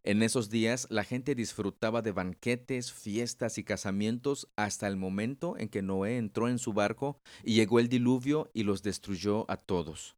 En 0.03 0.21
esos 0.21 0.49
días 0.49 0.87
la 0.89 1.05
gente 1.05 1.33
disfrutaba 1.33 2.01
de 2.01 2.11
banquetes, 2.11 2.91
fiestas 2.91 3.57
y 3.57 3.63
casamientos 3.63 4.49
hasta 4.57 4.87
el 4.87 4.97
momento 4.97 5.57
en 5.57 5.69
que 5.69 5.81
Noé 5.81 6.17
entró 6.17 6.49
en 6.49 6.59
su 6.59 6.73
barco 6.73 7.17
y 7.43 7.53
llegó 7.53 7.79
el 7.79 7.87
diluvio 7.87 8.51
y 8.53 8.63
los 8.63 8.83
destruyó 8.83 9.49
a 9.49 9.55
todos. 9.55 10.17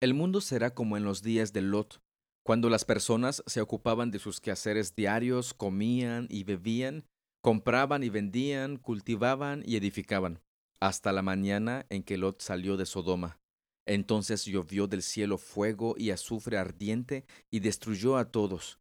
El 0.00 0.14
mundo 0.14 0.40
será 0.40 0.72
como 0.74 0.96
en 0.96 1.04
los 1.04 1.22
días 1.22 1.52
de 1.52 1.60
Lot, 1.60 2.00
cuando 2.46 2.70
las 2.70 2.84
personas 2.84 3.42
se 3.46 3.60
ocupaban 3.60 4.10
de 4.10 4.20
sus 4.20 4.40
quehaceres 4.40 4.94
diarios, 4.94 5.52
comían 5.52 6.28
y 6.30 6.44
bebían, 6.44 7.04
compraban 7.42 8.04
y 8.04 8.08
vendían, 8.08 8.76
cultivaban 8.76 9.64
y 9.66 9.76
edificaban, 9.76 10.40
hasta 10.80 11.12
la 11.12 11.22
mañana 11.22 11.86
en 11.88 12.02
que 12.02 12.16
Lot 12.16 12.40
salió 12.40 12.76
de 12.76 12.86
Sodoma. 12.86 13.38
Entonces 13.86 14.44
llovió 14.44 14.86
del 14.88 15.02
cielo 15.02 15.38
fuego 15.38 15.94
y 15.96 16.10
azufre 16.10 16.58
ardiente 16.58 17.24
y 17.50 17.60
destruyó 17.60 18.16
a 18.16 18.30
todos. 18.30 18.78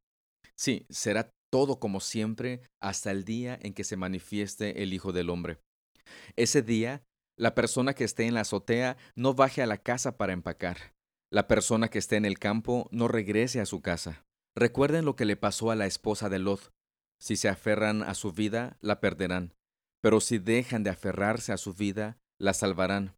Sí, 0.55 0.85
será 0.89 1.31
todo 1.51 1.79
como 1.79 1.99
siempre 1.99 2.61
hasta 2.81 3.11
el 3.11 3.23
día 3.23 3.59
en 3.61 3.73
que 3.73 3.83
se 3.83 3.97
manifieste 3.97 4.81
el 4.83 4.93
Hijo 4.93 5.11
del 5.11 5.29
Hombre. 5.29 5.59
Ese 6.35 6.61
día, 6.61 7.03
la 7.37 7.53
persona 7.53 7.93
que 7.93 8.03
esté 8.03 8.25
en 8.25 8.33
la 8.33 8.41
azotea 8.41 8.97
no 9.15 9.33
baje 9.33 9.61
a 9.61 9.67
la 9.67 9.77
casa 9.77 10.17
para 10.17 10.33
empacar 10.33 10.95
la 11.35 11.49
persona 11.49 11.89
que 11.89 11.99
esté 11.99 12.15
en 12.15 12.23
el 12.23 12.39
campo 12.39 12.87
no 12.91 13.09
regrese 13.09 13.59
a 13.59 13.65
su 13.65 13.81
casa. 13.81 14.23
Recuerden 14.55 15.03
lo 15.03 15.17
que 15.17 15.25
le 15.25 15.35
pasó 15.35 15.69
a 15.69 15.75
la 15.75 15.85
esposa 15.85 16.29
de 16.29 16.39
Lot. 16.39 16.71
Si 17.19 17.35
se 17.35 17.49
aferran 17.49 18.03
a 18.03 18.13
su 18.13 18.31
vida, 18.31 18.77
la 18.79 19.01
perderán. 19.01 19.53
Pero 20.05 20.21
si 20.21 20.37
dejan 20.37 20.83
de 20.83 20.91
aferrarse 20.91 21.51
a 21.51 21.57
su 21.57 21.73
vida, 21.73 22.19
la 22.39 22.53
salvarán. 22.53 23.15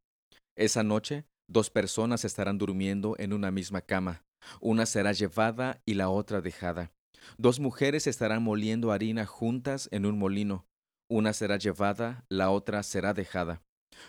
Esa 0.56 0.84
noche, 0.84 1.25
dos 1.50 1.70
personas 1.70 2.24
estarán 2.24 2.58
durmiendo 2.58 3.17
en 3.20 3.34
una 3.34 3.51
misma 3.51 3.82
cama. 3.82 4.24
Una 4.62 4.86
será 4.86 5.12
llevada 5.12 5.82
y 5.84 5.96
la 5.96 6.08
otra 6.08 6.39
dejada. 6.39 6.94
Dos 7.38 7.60
mujeres 7.60 8.08
estarán 8.08 8.41
moliendo 8.41 8.94
harina 8.94 9.25
juntas 9.25 9.89
en 9.91 10.06
un 10.06 10.17
molino. 10.17 10.65
Una 11.10 11.34
será 11.34 11.58
llevada, 11.58 12.24
la 12.29 12.51
otra 12.51 12.82
será 12.84 13.13
dejada. 13.13 13.62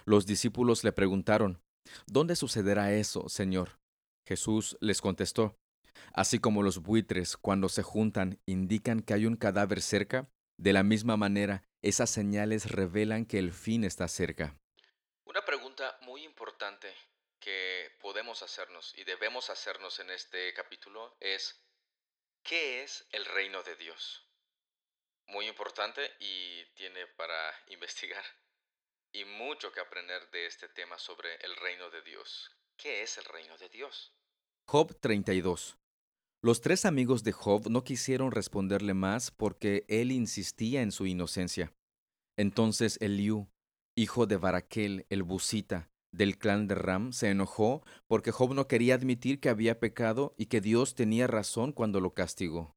Los 0.05 0.25
discípulos 0.25 0.85
le 0.85 0.93
preguntaron, 0.93 1.61
¿Dónde 2.07 2.37
sucederá 2.37 2.93
eso, 2.93 3.29
Señor? 3.29 3.81
Jesús 4.25 4.79
les 4.81 5.01
contestó, 5.01 5.57
Así 6.13 6.39
como 6.39 6.63
los 6.63 6.81
buitres 6.81 7.37
cuando 7.37 7.69
se 7.69 7.83
juntan 7.83 8.39
indican 8.47 9.01
que 9.01 9.15
hay 9.15 9.27
un 9.27 9.35
cadáver 9.35 9.83
cerca, 9.83 10.29
de 10.59 10.73
la 10.73 10.83
misma 10.83 11.17
manera 11.17 11.63
esas 11.83 12.11
señales 12.11 12.71
revelan 12.71 13.25
que 13.25 13.39
el 13.39 13.53
fin 13.53 13.85
está 13.85 14.09
cerca. 14.09 14.59
Una 15.25 15.45
pregunta 15.45 15.97
muy 16.03 16.25
importante 16.25 16.93
que 17.39 17.97
podemos 18.01 18.43
hacernos 18.43 18.93
y 18.97 19.05
debemos 19.05 19.51
hacernos 19.51 20.01
en 20.01 20.11
este 20.11 20.53
capítulo 20.55 21.17
es, 21.21 21.65
¿qué 22.43 22.83
es 22.83 23.07
el 23.13 23.25
reino 23.25 23.63
de 23.63 23.77
Dios? 23.77 24.29
Muy 25.27 25.47
importante 25.47 26.11
y 26.19 26.65
tiene 26.75 27.07
para 27.07 27.55
investigar 27.69 28.25
y 29.13 29.25
mucho 29.25 29.73
que 29.73 29.81
aprender 29.81 30.29
de 30.31 30.47
este 30.47 30.69
tema 30.69 30.99
sobre 30.99 31.37
el 31.37 31.55
reino 31.57 31.89
de 31.91 32.03
Dios. 32.03 32.51
¿Qué 32.77 33.03
es 33.03 33.17
el 33.19 33.25
reino 33.25 33.57
de 33.59 33.69
Dios? 33.69 34.13
Job 34.67 34.99
32. 35.01 35.79
Los 36.41 36.61
tres 36.61 36.85
amigos 36.85 37.25
de 37.25 37.33
Job 37.33 37.69
no 37.69 37.83
quisieron 37.83 38.31
responderle 38.31 38.95
más 38.95 39.33
porque 39.33 39.85
él 39.89 40.13
insistía 40.13 40.83
en 40.83 40.93
su 40.93 41.07
inocencia. 41.07 41.73
Entonces 42.37 42.97
Eliú, 43.01 43.51
hijo 43.97 44.27
de 44.27 44.37
Baraquel, 44.37 45.05
el 45.11 45.25
busita, 45.25 45.91
del 46.13 46.39
clan 46.39 46.69
de 46.69 46.77
Ram, 46.77 47.13
se 47.13 47.31
enojó 47.31 47.85
porque 48.07 48.31
Job 48.31 48.55
no 48.55 48.69
quería 48.69 48.95
admitir 48.95 49.41
que 49.41 49.49
había 49.49 49.81
pecado 49.81 50.37
y 50.39 50.47
que 50.47 50.61
Dios 50.61 50.95
tenía 50.95 51.27
razón 51.27 51.73
cuando 51.73 52.01
lo 52.01 52.15
castigó. 52.15 52.77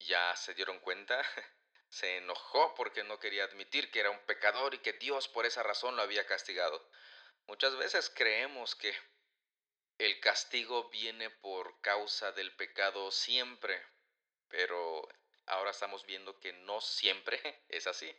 ¿Ya 0.00 0.34
se 0.36 0.54
dieron 0.54 0.78
cuenta? 0.80 1.20
Se 1.90 2.16
enojó 2.16 2.74
porque 2.74 3.04
no 3.04 3.20
quería 3.20 3.44
admitir 3.44 3.92
que 3.92 4.00
era 4.00 4.10
un 4.10 4.18
pecador 4.26 4.74
y 4.74 4.78
que 4.78 4.94
Dios 4.94 5.28
por 5.28 5.46
esa 5.46 5.62
razón 5.62 5.94
lo 5.94 6.02
había 6.02 6.26
castigado. 6.26 6.90
Muchas 7.46 7.76
veces 7.76 8.10
creemos 8.12 8.74
que 8.74 8.92
el 9.98 10.20
castigo 10.20 10.90
viene 10.90 11.30
por 11.30 11.80
causa 11.80 12.32
del 12.32 12.54
pecado 12.56 13.10
siempre, 13.10 13.74
pero 14.48 15.06
ahora 15.46 15.70
estamos 15.70 16.04
viendo 16.06 16.38
que 16.40 16.52
no 16.64 16.80
siempre 16.80 17.38
es 17.68 17.86
así. 17.86 18.10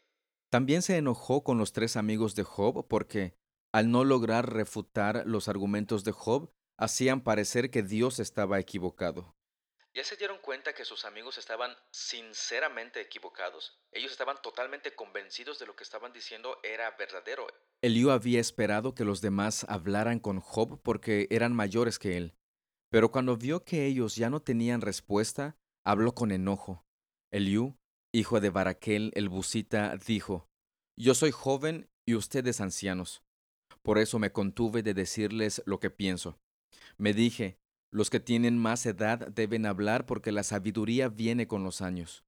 También 0.50 0.82
se 0.82 0.98
enojó 0.98 1.44
con 1.44 1.58
los 1.58 1.74
tres 1.74 1.98
amigos 1.98 2.36
de 2.36 2.44
Job 2.44 2.88
porque, 2.88 3.36
al 3.74 3.92
no 3.92 4.04
lograr 4.04 4.54
refutar 4.54 5.24
los 5.26 5.48
argumentos 5.50 6.04
de 6.04 6.12
Job, 6.12 6.54
hacían 6.78 7.24
parecer 7.24 7.72
que 7.72 7.84
Dios 7.84 8.20
estaba 8.20 8.60
equivocado. 8.60 9.36
¿Ya 9.96 10.04
se 10.04 10.18
dieron 10.18 10.40
cuenta 10.40 10.74
que 10.74 10.84
sus 10.84 11.06
amigos 11.06 11.38
estaban 11.38 11.74
sinceramente 11.90 13.00
equivocados? 13.00 13.80
Ellos 13.94 14.12
estaban 14.12 14.36
totalmente 14.42 14.94
convencidos 14.94 15.58
de 15.58 15.66
lo 15.66 15.74
que 15.78 15.86
estaban 15.86 16.12
diciendo 16.12 16.58
era 16.64 16.92
verdadero. 17.00 17.48
Eliú 17.82 18.12
había 18.12 18.42
esperado 18.42 18.94
que 18.94 19.06
los 19.06 19.22
demás 19.22 19.66
hablaran 19.70 20.20
con 20.20 20.42
Job 20.42 20.82
porque 20.84 21.28
eran 21.30 21.54
mayores 21.54 21.98
que 21.98 22.18
él. 22.18 22.36
Pero 22.90 23.10
cuando 23.10 23.38
vio 23.38 23.64
que 23.64 23.86
ellos 23.86 24.18
ya 24.18 24.30
no 24.30 24.42
tenían 24.42 24.82
respuesta, 24.82 25.56
habló 25.86 26.14
con 26.14 26.34
enojo. 26.34 26.86
Eliú, 27.32 27.78
hijo 28.12 28.42
de 28.42 28.50
Baraquel 28.50 29.14
el 29.16 29.30
Busita, 29.30 29.96
dijo, 29.96 30.50
Yo 30.98 31.16
soy 31.16 31.32
joven 31.32 31.90
y 32.06 32.16
ustedes 32.16 32.60
ancianos. 32.60 33.24
Por 33.82 33.98
eso 33.98 34.20
me 34.20 34.34
contuve 34.34 34.84
de 34.84 34.94
decirles 34.94 35.64
lo 35.66 35.80
que 35.80 35.90
pienso. 35.90 36.38
Me 36.98 37.14
dije, 37.14 37.60
Los 37.92 38.10
que 38.10 38.20
tienen 38.20 38.58
más 38.58 38.86
edad 38.86 39.28
deben 39.28 39.66
hablar 39.66 40.06
porque 40.06 40.32
la 40.32 40.44
sabiduría 40.44 41.10
viene 41.10 41.48
con 41.48 41.64
los 41.64 41.82
años. 41.82 42.24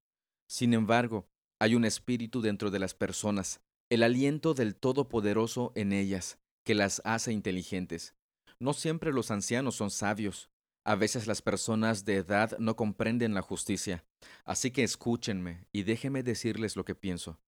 Sin 0.47 0.73
embargo, 0.73 1.27
hay 1.59 1.75
un 1.75 1.85
espíritu 1.85 2.41
dentro 2.41 2.71
de 2.71 2.79
las 2.79 2.93
personas, 2.93 3.59
el 3.89 4.03
aliento 4.03 4.53
del 4.53 4.75
Todopoderoso 4.75 5.71
en 5.75 5.91
ellas, 5.91 6.37
que 6.65 6.75
las 6.75 7.01
hace 7.05 7.33
inteligentes. 7.33 8.15
No 8.59 8.73
siempre 8.73 9.11
los 9.11 9.31
ancianos 9.31 9.75
son 9.75 9.91
sabios. 9.91 10.49
A 10.85 10.95
veces 10.95 11.27
las 11.27 11.41
personas 11.41 12.05
de 12.05 12.15
edad 12.15 12.57
no 12.59 12.75
comprenden 12.75 13.33
la 13.33 13.41
justicia. 13.41 14.05
Así 14.45 14.71
que 14.71 14.83
escúchenme 14.83 15.65
y 15.73 15.83
déjenme 15.83 16.23
decirles 16.23 16.75
lo 16.75 16.85
que 16.85 16.95
pienso. 16.95 17.39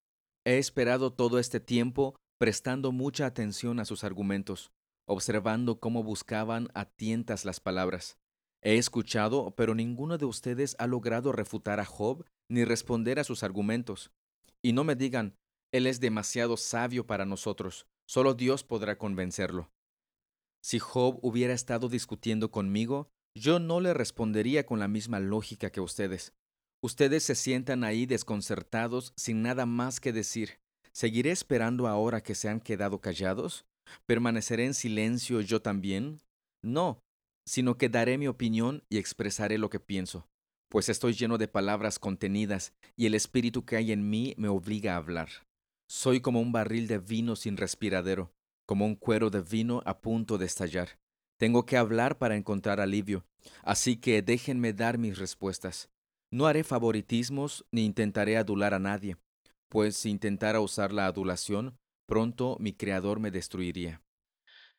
He 0.46 0.58
esperado 0.58 1.14
todo 1.14 1.40
este 1.40 1.60
tiempo 1.60 2.16
prestando 2.38 2.92
mucha 2.92 3.26
atención 3.26 3.80
a 3.80 3.86
sus 3.86 4.04
argumentos, 4.04 4.72
observando 5.10 5.80
cómo 5.80 6.04
buscaban 6.04 6.70
a 6.74 6.86
tientas 6.86 7.44
las 7.44 7.60
palabras. 7.60 8.18
He 8.62 8.78
escuchado, 8.78 9.56
pero 9.56 9.74
ninguno 9.74 10.18
de 10.18 10.26
ustedes 10.26 10.76
ha 10.80 10.88
logrado 10.88 11.32
refutar 11.32 11.80
a 11.80 11.86
Job 11.86 12.26
ni 12.48 12.64
responder 12.64 13.20
a 13.20 13.24
sus 13.24 13.44
argumentos. 13.44 14.12
Y 14.62 14.74
no 14.74 14.84
me 14.84 14.96
digan, 14.96 15.36
él 15.72 15.88
es 15.88 16.00
demasiado 16.00 16.58
sabio 16.58 17.08
para 17.08 17.26
nosotros, 17.26 17.88
solo 18.08 18.34
Dios 18.34 18.64
podrá 18.64 18.98
convencerlo. 18.98 19.72
Si 20.62 20.78
Job 20.78 21.20
hubiera 21.22 21.54
estado 21.54 21.90
discutiendo 21.90 22.52
conmigo, 22.52 23.10
yo 23.36 23.60
no 23.60 23.80
le 23.80 23.94
respondería 23.94 24.66
con 24.66 24.80
la 24.80 24.88
misma 24.88 25.20
lógica 25.20 25.72
que 25.72 25.82
ustedes. 25.82 26.34
Ustedes 26.82 27.24
se 27.24 27.36
sientan 27.36 27.84
ahí 27.84 28.06
desconcertados 28.06 29.14
sin 29.16 29.42
nada 29.42 29.66
más 29.66 30.00
que 30.00 30.14
decir. 30.14 30.60
¿Seguiré 30.92 31.32
esperando 31.32 31.88
ahora 31.88 32.22
que 32.22 32.36
se 32.36 32.50
han 32.50 32.60
quedado 32.60 33.00
callados? 33.00 33.66
¿Permaneceré 34.06 34.66
en 34.66 34.74
silencio 34.74 35.42
yo 35.42 35.62
también? 35.62 36.22
No, 36.62 37.02
sino 37.46 37.78
que 37.78 37.90
daré 37.90 38.18
mi 38.18 38.28
opinión 38.28 38.84
y 38.90 38.98
expresaré 38.98 39.58
lo 39.58 39.70
que 39.70 39.80
pienso, 39.80 40.28
pues 40.70 40.88
estoy 40.90 41.14
lleno 41.14 41.38
de 41.38 41.48
palabras 41.48 41.98
contenidas 42.00 42.74
y 42.96 43.08
el 43.08 43.16
espíritu 43.16 43.66
que 43.66 43.76
hay 43.76 43.92
en 43.92 44.10
mí 44.10 44.36
me 44.38 44.48
obliga 44.48 44.94
a 44.94 44.98
hablar. 44.98 45.30
Soy 45.90 46.22
como 46.22 46.42
un 46.42 46.52
barril 46.52 46.88
de 46.88 47.00
vino 47.00 47.36
sin 47.36 47.58
respiradero, 47.58 48.32
como 48.68 48.86
un 48.86 48.96
cuero 48.96 49.32
de 49.32 49.42
vino 49.42 49.82
a 49.86 50.00
punto 50.00 50.38
de 50.38 50.46
estallar. 50.46 51.00
Tengo 51.40 51.66
que 51.66 51.78
hablar 51.78 52.20
para 52.20 52.36
encontrar 52.36 52.80
alivio, 52.80 53.26
así 53.64 53.96
que 53.96 54.22
déjenme 54.22 54.74
dar 54.74 55.00
mis 55.00 55.18
respuestas. 55.18 55.90
No 56.32 56.46
haré 56.46 56.64
favoritismos 56.64 57.66
ni 57.72 57.86
intentaré 57.86 58.38
adular 58.38 58.76
a 58.76 58.80
nadie, 58.80 59.18
pues 59.70 59.98
si 59.98 60.12
intentara 60.12 60.60
usar 60.60 60.94
la 60.94 61.08
adulación, 61.08 61.76
pronto 62.10 62.58
mi 62.60 62.76
creador 62.76 63.20
me 63.20 63.32
destruiría. 63.32 64.02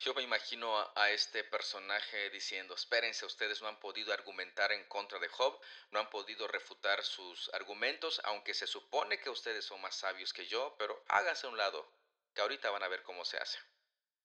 Yo 0.00 0.14
me 0.14 0.22
imagino 0.22 0.76
a, 0.96 1.10
este 1.10 1.44
personaje 1.44 2.30
diciendo, 2.30 2.74
espérense, 2.74 3.26
ustedes 3.26 3.60
no 3.60 3.68
han 3.68 3.78
podido 3.78 4.12
argumentar 4.12 4.72
en 4.72 4.82
contra 4.88 5.18
de 5.18 5.28
Job, 5.28 5.60
no 5.90 6.00
han 6.00 6.10
podido 6.10 6.48
refutar 6.48 7.04
sus 7.04 7.50
argumentos, 7.54 8.20
aunque 8.24 8.54
se 8.54 8.66
supone 8.66 9.20
que 9.20 9.30
ustedes 9.30 9.64
son 9.64 9.80
más 9.80 9.94
sabios 9.94 10.32
que 10.32 10.46
yo, 10.46 10.74
pero 10.78 11.04
háganse 11.06 11.46
a 11.46 11.50
un 11.50 11.58
lado, 11.58 11.86
que 12.34 12.40
ahorita 12.40 12.70
van 12.70 12.82
a 12.82 12.88
ver 12.88 13.02
cómo 13.02 13.24
se 13.24 13.36
hace. 13.36 13.58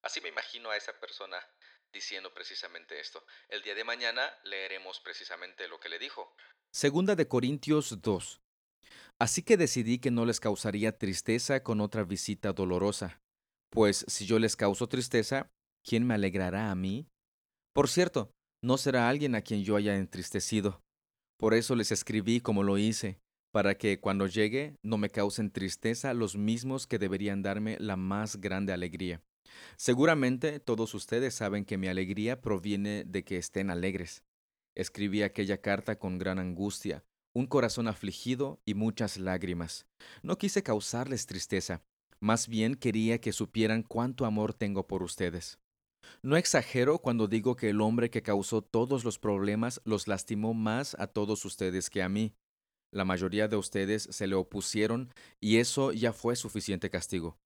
Así 0.01 0.21
me 0.21 0.29
imagino 0.29 0.69
a 0.69 0.77
esa 0.77 0.97
persona 0.99 1.45
diciendo 1.91 2.33
precisamente 2.33 2.99
esto. 2.99 3.25
El 3.49 3.61
día 3.61 3.75
de 3.75 3.83
mañana 3.83 4.33
leeremos 4.43 4.99
precisamente 5.01 5.67
lo 5.67 5.79
que 5.79 5.89
le 5.89 5.99
dijo. 5.99 6.35
Segunda 6.71 7.15
de 7.15 7.27
Corintios 7.27 8.01
2. 8.01 8.44
Así 9.19 9.43
que 9.43 9.55
decidí 9.55 9.99
que 9.99 10.11
no 10.11 10.25
les 10.25 10.39
causaría 10.39 10.97
tristeza 10.97 11.63
con 11.63 11.79
otra 11.79 12.03
visita 12.03 12.51
dolorosa, 12.51 13.21
pues 13.69 14.05
si 14.07 14.25
yo 14.25 14.39
les 14.39 14.55
causo 14.55 14.87
tristeza, 14.87 15.49
¿quién 15.83 16.05
me 16.05 16.13
alegrará 16.13 16.71
a 16.71 16.75
mí? 16.75 17.07
Por 17.73 17.89
cierto, 17.89 18.31
no 18.61 18.77
será 18.77 19.09
alguien 19.09 19.35
a 19.35 19.41
quien 19.41 19.63
yo 19.63 19.75
haya 19.75 19.95
entristecido. 19.95 20.81
Por 21.37 21.53
eso 21.53 21.75
les 21.75 21.91
escribí 21.91 22.41
como 22.41 22.63
lo 22.63 22.77
hice, 22.77 23.19
para 23.51 23.75
que 23.75 23.99
cuando 23.99 24.27
llegue 24.27 24.75
no 24.83 24.97
me 24.97 25.09
causen 25.09 25.51
tristeza 25.51 26.13
los 26.13 26.35
mismos 26.35 26.87
que 26.87 26.99
deberían 26.99 27.41
darme 27.41 27.77
la 27.79 27.95
más 27.95 28.41
grande 28.41 28.73
alegría. 28.73 29.21
Seguramente 29.77 30.59
todos 30.59 30.93
ustedes 30.93 31.35
saben 31.35 31.63
que 31.63 31.77
mi 31.77 31.87
alegría 31.87 32.41
proviene 32.41 33.05
de 33.05 33.23
que 33.23 33.37
estén 33.37 33.69
alegres. 33.69 34.23
Escribí 34.75 35.21
aquella 35.21 35.61
carta 35.61 35.97
con 35.97 36.17
gran 36.17 36.39
angustia, 36.39 37.03
un 37.35 37.47
corazón 37.47 37.87
afligido 37.87 38.61
y 38.65 38.73
muchas 38.73 39.17
lágrimas. 39.17 39.85
No 40.23 40.37
quise 40.37 40.63
causarles 40.63 41.27
tristeza, 41.27 41.83
más 42.19 42.47
bien 42.47 42.75
quería 42.75 43.19
que 43.19 43.33
supieran 43.33 43.83
cuánto 43.83 44.25
amor 44.25 44.53
tengo 44.53 44.87
por 44.87 45.03
ustedes. 45.03 45.59
No 46.23 46.37
exagero 46.37 46.99
cuando 46.99 47.27
digo 47.27 47.55
que 47.55 47.69
el 47.69 47.81
hombre 47.81 48.09
que 48.09 48.23
causó 48.23 48.61
todos 48.61 49.03
los 49.03 49.19
problemas 49.19 49.81
los 49.83 50.07
lastimó 50.07 50.53
más 50.53 50.95
a 50.97 51.07
todos 51.07 51.43
ustedes 51.45 51.89
que 51.89 52.01
a 52.01 52.09
mí. 52.09 52.33
La 52.91 53.03
mayoría 53.03 53.49
de 53.49 53.57
ustedes 53.57 54.07
se 54.09 54.27
le 54.27 54.35
opusieron 54.35 55.11
y 55.41 55.57
eso 55.57 55.91
ya 55.91 56.13
fue 56.13 56.37
suficiente 56.37 56.89
castigo. 56.89 57.37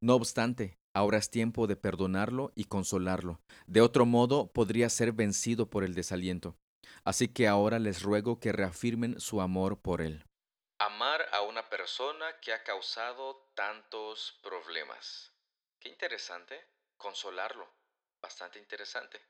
No 0.00 0.16
obstante, 0.16 0.76
ahora 0.92 1.18
es 1.18 1.30
tiempo 1.30 1.68
de 1.68 1.76
perdonarlo 1.76 2.52
y 2.56 2.64
consolarlo. 2.64 3.40
De 3.68 3.80
otro 3.80 4.06
modo, 4.06 4.50
podría 4.50 4.88
ser 4.88 5.12
vencido 5.12 5.70
por 5.70 5.84
el 5.84 5.94
desaliento. 5.94 6.56
Así 7.06 7.32
que 7.32 7.46
ahora 7.46 7.78
les 7.78 8.02
ruego 8.02 8.40
que 8.40 8.52
reafirmen 8.52 9.20
su 9.20 9.40
amor 9.40 9.80
por 9.80 10.02
él. 10.02 10.24
Amar 10.78 11.28
a 11.32 11.42
una 11.42 11.68
persona 11.70 12.40
que 12.40 12.52
ha 12.52 12.62
causado 12.64 13.50
tantos 13.54 14.38
problemas. 14.42 15.32
Qué 15.78 15.88
interesante. 15.88 16.68
Consolarlo. 16.96 17.72
Bastante 18.20 18.58
interesante. 18.58 19.24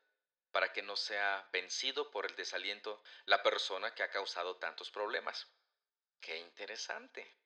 Para 0.50 0.72
que 0.72 0.82
no 0.82 0.96
sea 0.96 1.48
vencido 1.52 2.10
por 2.10 2.24
el 2.24 2.34
desaliento 2.34 3.02
la 3.26 3.42
persona 3.42 3.94
que 3.94 4.02
ha 4.02 4.10
causado 4.10 4.56
tantos 4.56 4.90
problemas. 4.90 5.46
Qué 6.20 6.38
interesante 6.38 7.36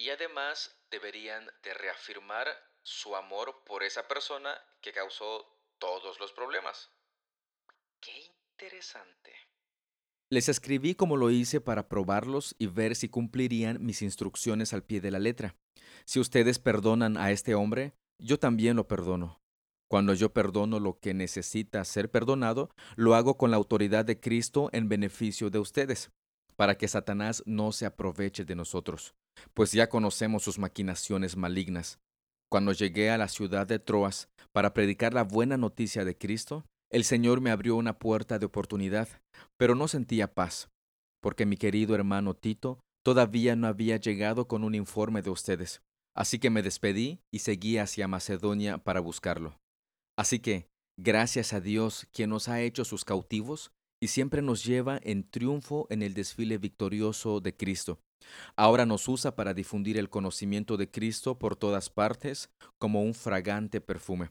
y 0.00 0.08
además 0.08 0.74
deberían 0.90 1.52
de 1.62 1.74
reafirmar 1.74 2.48
su 2.82 3.14
amor 3.16 3.62
por 3.64 3.82
esa 3.82 4.08
persona 4.08 4.58
que 4.80 4.94
causó 4.94 5.46
todos 5.78 6.18
los 6.18 6.32
problemas. 6.32 6.90
Qué 8.00 8.18
Les 10.30 10.48
escribí 10.48 10.94
como 10.94 11.16
lo 11.16 11.30
hice 11.30 11.60
para 11.60 11.88
probarlos 11.88 12.54
y 12.58 12.66
ver 12.66 12.94
si 12.94 13.08
cumplirían 13.08 13.84
mis 13.84 14.02
instrucciones 14.02 14.72
al 14.72 14.84
pie 14.84 15.00
de 15.00 15.10
la 15.10 15.18
letra. 15.18 15.56
Si 16.04 16.20
ustedes 16.20 16.58
perdonan 16.58 17.16
a 17.16 17.32
este 17.32 17.54
hombre, 17.54 17.94
yo 18.18 18.38
también 18.38 18.76
lo 18.76 18.86
perdono. 18.86 19.40
Cuando 19.88 20.14
yo 20.14 20.32
perdono 20.32 20.78
lo 20.78 21.00
que 21.00 21.14
necesita 21.14 21.84
ser 21.84 22.10
perdonado, 22.10 22.70
lo 22.94 23.16
hago 23.16 23.36
con 23.36 23.50
la 23.50 23.56
autoridad 23.56 24.04
de 24.04 24.20
Cristo 24.20 24.70
en 24.72 24.88
beneficio 24.88 25.50
de 25.50 25.58
ustedes, 25.58 26.12
para 26.54 26.76
que 26.76 26.86
Satanás 26.86 27.42
no 27.46 27.72
se 27.72 27.86
aproveche 27.86 28.44
de 28.44 28.54
nosotros 28.54 29.14
pues 29.54 29.72
ya 29.72 29.88
conocemos 29.88 30.42
sus 30.42 30.58
maquinaciones 30.58 31.36
malignas. 31.36 31.98
Cuando 32.50 32.72
llegué 32.72 33.10
a 33.10 33.18
la 33.18 33.28
ciudad 33.28 33.66
de 33.66 33.78
Troas 33.78 34.28
para 34.52 34.74
predicar 34.74 35.14
la 35.14 35.24
buena 35.24 35.56
noticia 35.56 36.04
de 36.04 36.16
Cristo, 36.16 36.64
el 36.90 37.04
Señor 37.04 37.40
me 37.40 37.50
abrió 37.50 37.76
una 37.76 37.98
puerta 37.98 38.38
de 38.38 38.46
oportunidad, 38.46 39.08
pero 39.56 39.74
no 39.74 39.88
sentía 39.88 40.34
paz, 40.34 40.70
porque 41.22 41.46
mi 41.46 41.56
querido 41.56 41.94
hermano 41.94 42.34
Tito 42.34 42.80
todavía 43.04 43.56
no 43.56 43.66
había 43.66 43.96
llegado 43.96 44.48
con 44.48 44.64
un 44.64 44.74
informe 44.74 45.22
de 45.22 45.30
ustedes. 45.30 45.82
Así 46.16 46.38
que 46.38 46.50
me 46.50 46.62
despedí 46.62 47.20
y 47.32 47.40
seguí 47.40 47.78
hacia 47.78 48.08
Macedonia 48.08 48.78
para 48.78 49.00
buscarlo. 49.00 49.56
Así 50.18 50.40
que, 50.40 50.66
gracias 50.98 51.52
a 51.52 51.60
Dios, 51.60 52.08
quien 52.12 52.30
nos 52.30 52.48
ha 52.48 52.60
hecho 52.60 52.84
sus 52.84 53.04
cautivos 53.04 53.70
y 54.02 54.08
siempre 54.08 54.42
nos 54.42 54.64
lleva 54.64 54.98
en 55.02 55.28
triunfo 55.28 55.86
en 55.90 56.02
el 56.02 56.14
desfile 56.14 56.58
victorioso 56.58 57.40
de 57.40 57.56
Cristo, 57.56 58.00
Ahora 58.56 58.86
nos 58.86 59.08
usa 59.08 59.34
para 59.34 59.54
difundir 59.54 59.98
el 59.98 60.10
conocimiento 60.10 60.76
de 60.76 60.90
Cristo 60.90 61.38
por 61.38 61.56
todas 61.56 61.90
partes 61.90 62.50
como 62.78 63.02
un 63.02 63.14
fragante 63.14 63.80
perfume. 63.80 64.30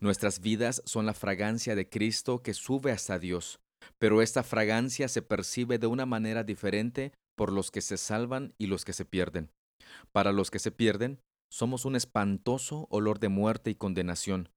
Nuestras 0.00 0.40
vidas 0.40 0.82
son 0.84 1.06
la 1.06 1.14
fragancia 1.14 1.74
de 1.74 1.88
Cristo 1.88 2.42
que 2.42 2.54
sube 2.54 2.92
hasta 2.92 3.18
Dios, 3.18 3.60
pero 3.98 4.22
esta 4.22 4.42
fragancia 4.42 5.08
se 5.08 5.22
percibe 5.22 5.78
de 5.78 5.86
una 5.86 6.06
manera 6.06 6.44
diferente 6.44 7.12
por 7.36 7.52
los 7.52 7.70
que 7.70 7.80
se 7.80 7.96
salvan 7.96 8.54
y 8.58 8.66
los 8.66 8.84
que 8.84 8.92
se 8.92 9.04
pierden. 9.04 9.50
Para 10.12 10.32
los 10.32 10.50
que 10.50 10.58
se 10.58 10.70
pierden, 10.70 11.20
somos 11.50 11.84
un 11.84 11.96
espantoso 11.96 12.86
olor 12.90 13.18
de 13.20 13.28
muerte 13.28 13.70
y 13.70 13.74
condenación, 13.74 14.50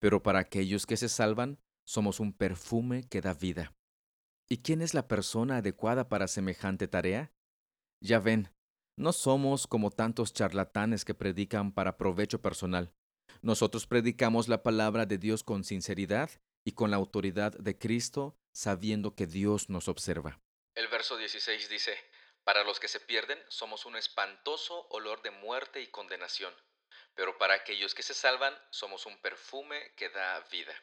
pero 0.00 0.22
para 0.22 0.40
aquellos 0.40 0.86
que 0.86 0.96
se 0.96 1.08
salvan, 1.08 1.58
somos 1.86 2.20
un 2.20 2.32
perfume 2.32 3.04
que 3.04 3.20
da 3.20 3.34
vida. 3.34 3.72
¿Y 4.48 4.58
quién 4.58 4.82
es 4.82 4.94
la 4.94 5.08
persona 5.08 5.58
adecuada 5.58 6.08
para 6.08 6.28
semejante 6.28 6.86
tarea? 6.86 7.32
Ya 8.00 8.20
ven, 8.20 8.50
no 8.98 9.12
somos 9.12 9.66
como 9.66 9.90
tantos 9.90 10.32
charlatanes 10.32 11.04
que 11.04 11.14
predican 11.14 11.72
para 11.72 11.96
provecho 11.96 12.40
personal. 12.40 12.92
Nosotros 13.46 13.86
predicamos 13.86 14.48
la 14.48 14.64
palabra 14.64 15.06
de 15.06 15.18
Dios 15.18 15.44
con 15.44 15.62
sinceridad 15.62 16.30
y 16.64 16.72
con 16.72 16.90
la 16.90 16.96
autoridad 16.96 17.52
de 17.52 17.78
Cristo, 17.78 18.36
sabiendo 18.50 19.14
que 19.14 19.28
Dios 19.28 19.70
nos 19.70 19.86
observa. 19.86 20.40
El 20.74 20.88
verso 20.88 21.16
16 21.16 21.68
dice, 21.68 21.96
Para 22.42 22.64
los 22.64 22.80
que 22.80 22.88
se 22.88 22.98
pierden 22.98 23.38
somos 23.46 23.86
un 23.86 23.94
espantoso 23.94 24.88
olor 24.88 25.22
de 25.22 25.30
muerte 25.30 25.80
y 25.80 25.86
condenación, 25.86 26.52
pero 27.14 27.38
para 27.38 27.54
aquellos 27.54 27.94
que 27.94 28.02
se 28.02 28.14
salvan 28.14 28.52
somos 28.70 29.06
un 29.06 29.16
perfume 29.18 29.92
que 29.94 30.08
da 30.08 30.40
vida. 30.50 30.74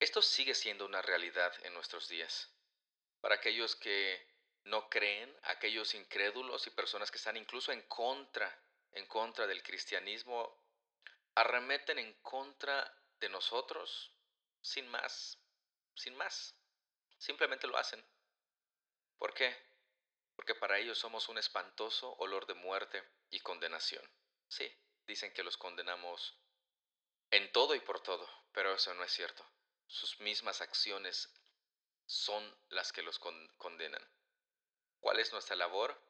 Esto 0.00 0.22
sigue 0.22 0.56
siendo 0.56 0.86
una 0.86 1.02
realidad 1.02 1.52
en 1.62 1.72
nuestros 1.72 2.08
días. 2.08 2.50
Para 3.20 3.36
aquellos 3.36 3.76
que 3.76 4.26
no 4.64 4.88
creen, 4.88 5.32
aquellos 5.44 5.94
incrédulos 5.94 6.66
y 6.66 6.70
personas 6.70 7.12
que 7.12 7.18
están 7.18 7.36
incluso 7.36 7.70
en 7.70 7.82
contra, 7.82 8.52
en 8.90 9.06
contra 9.06 9.46
del 9.46 9.62
cristianismo, 9.62 10.65
arremeten 11.36 11.98
en 11.98 12.14
contra 12.22 12.92
de 13.20 13.28
nosotros 13.28 14.12
sin 14.62 14.88
más, 14.88 15.38
sin 15.94 16.16
más. 16.16 16.54
Simplemente 17.18 17.66
lo 17.66 17.76
hacen. 17.76 18.04
¿Por 19.18 19.32
qué? 19.34 19.54
Porque 20.34 20.54
para 20.54 20.78
ellos 20.78 20.98
somos 20.98 21.28
un 21.28 21.38
espantoso 21.38 22.14
olor 22.18 22.46
de 22.46 22.54
muerte 22.54 23.02
y 23.30 23.40
condenación. 23.40 24.04
Sí, 24.48 24.70
dicen 25.06 25.32
que 25.32 25.42
los 25.42 25.56
condenamos 25.56 26.38
en 27.30 27.52
todo 27.52 27.74
y 27.74 27.80
por 27.80 28.02
todo, 28.02 28.28
pero 28.52 28.74
eso 28.74 28.92
no 28.94 29.04
es 29.04 29.12
cierto. 29.12 29.46
Sus 29.86 30.18
mismas 30.20 30.60
acciones 30.60 31.32
son 32.06 32.56
las 32.68 32.92
que 32.92 33.02
los 33.02 33.18
condenan. 33.18 34.04
¿Cuál 35.00 35.20
es 35.20 35.32
nuestra 35.32 35.56
labor? 35.56 36.00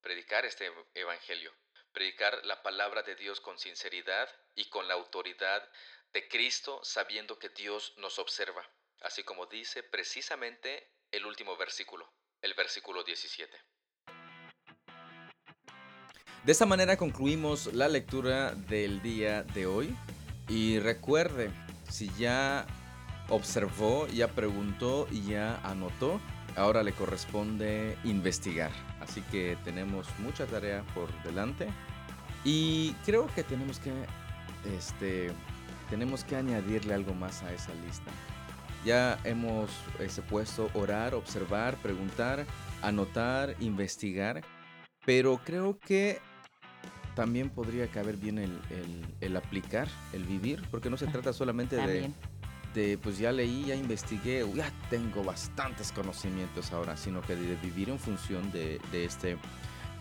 Predicar 0.00 0.44
este 0.44 0.72
Evangelio, 0.94 1.54
predicar 1.96 2.44
la 2.44 2.62
palabra 2.62 3.02
de 3.02 3.16
Dios 3.16 3.40
con 3.40 3.58
sinceridad 3.58 4.28
y 4.54 4.66
con 4.66 4.86
la 4.86 4.92
autoridad 4.92 5.66
de 6.12 6.28
Cristo, 6.28 6.78
sabiendo 6.82 7.38
que 7.38 7.48
Dios 7.48 7.94
nos 7.96 8.18
observa, 8.18 8.68
así 9.00 9.22
como 9.22 9.46
dice 9.46 9.82
precisamente 9.82 10.90
el 11.10 11.24
último 11.24 11.56
versículo, 11.56 12.06
el 12.42 12.52
versículo 12.52 13.02
17. 13.02 13.56
De 16.44 16.52
esta 16.52 16.66
manera 16.66 16.98
concluimos 16.98 17.72
la 17.72 17.88
lectura 17.88 18.52
del 18.52 19.00
día 19.00 19.42
de 19.42 19.64
hoy 19.64 19.96
y 20.50 20.78
recuerde, 20.80 21.50
si 21.90 22.10
ya 22.18 22.66
observó, 23.30 24.06
ya 24.08 24.28
preguntó 24.28 25.08
y 25.10 25.30
ya 25.30 25.56
anotó, 25.64 26.20
ahora 26.56 26.82
le 26.82 26.92
corresponde 26.92 27.96
investigar. 28.04 28.70
Así 29.00 29.22
que 29.22 29.56
tenemos 29.64 30.06
mucha 30.18 30.46
tarea 30.46 30.84
por 30.94 31.10
delante 31.22 31.68
y 32.46 32.92
creo 33.04 33.26
que 33.34 33.42
tenemos 33.42 33.80
que, 33.80 33.92
este, 34.76 35.32
tenemos 35.90 36.22
que 36.22 36.36
añadirle 36.36 36.94
algo 36.94 37.12
más 37.12 37.42
a 37.42 37.52
esa 37.52 37.74
lista. 37.84 38.12
Ya 38.84 39.18
hemos 39.24 39.68
este, 39.98 40.22
puesto 40.22 40.70
orar, 40.74 41.16
observar, 41.16 41.76
preguntar, 41.78 42.46
anotar, 42.82 43.56
investigar, 43.58 44.44
pero 45.04 45.40
creo 45.44 45.76
que 45.80 46.20
también 47.16 47.50
podría 47.50 47.88
caber 47.88 48.16
bien 48.16 48.38
el, 48.38 48.60
el, 49.20 49.36
aplicar, 49.36 49.88
el 50.12 50.22
vivir, 50.22 50.62
porque 50.70 50.88
no 50.88 50.96
se 50.96 51.08
trata 51.08 51.32
solamente 51.32 51.76
de 51.76 52.12
pues 53.02 53.18
ya 53.18 53.32
leí, 53.32 53.64
ya 53.64 53.74
investigué, 53.74 54.44
ya 54.54 54.70
tengo 54.90 55.24
bastantes 55.24 55.92
conocimientos 55.92 56.72
ahora, 56.72 56.96
sino 56.96 57.22
que 57.22 57.34
de 57.34 57.56
vivir 57.56 57.88
en 57.88 57.98
función 57.98 58.52
de, 58.52 58.78
este 58.92 59.38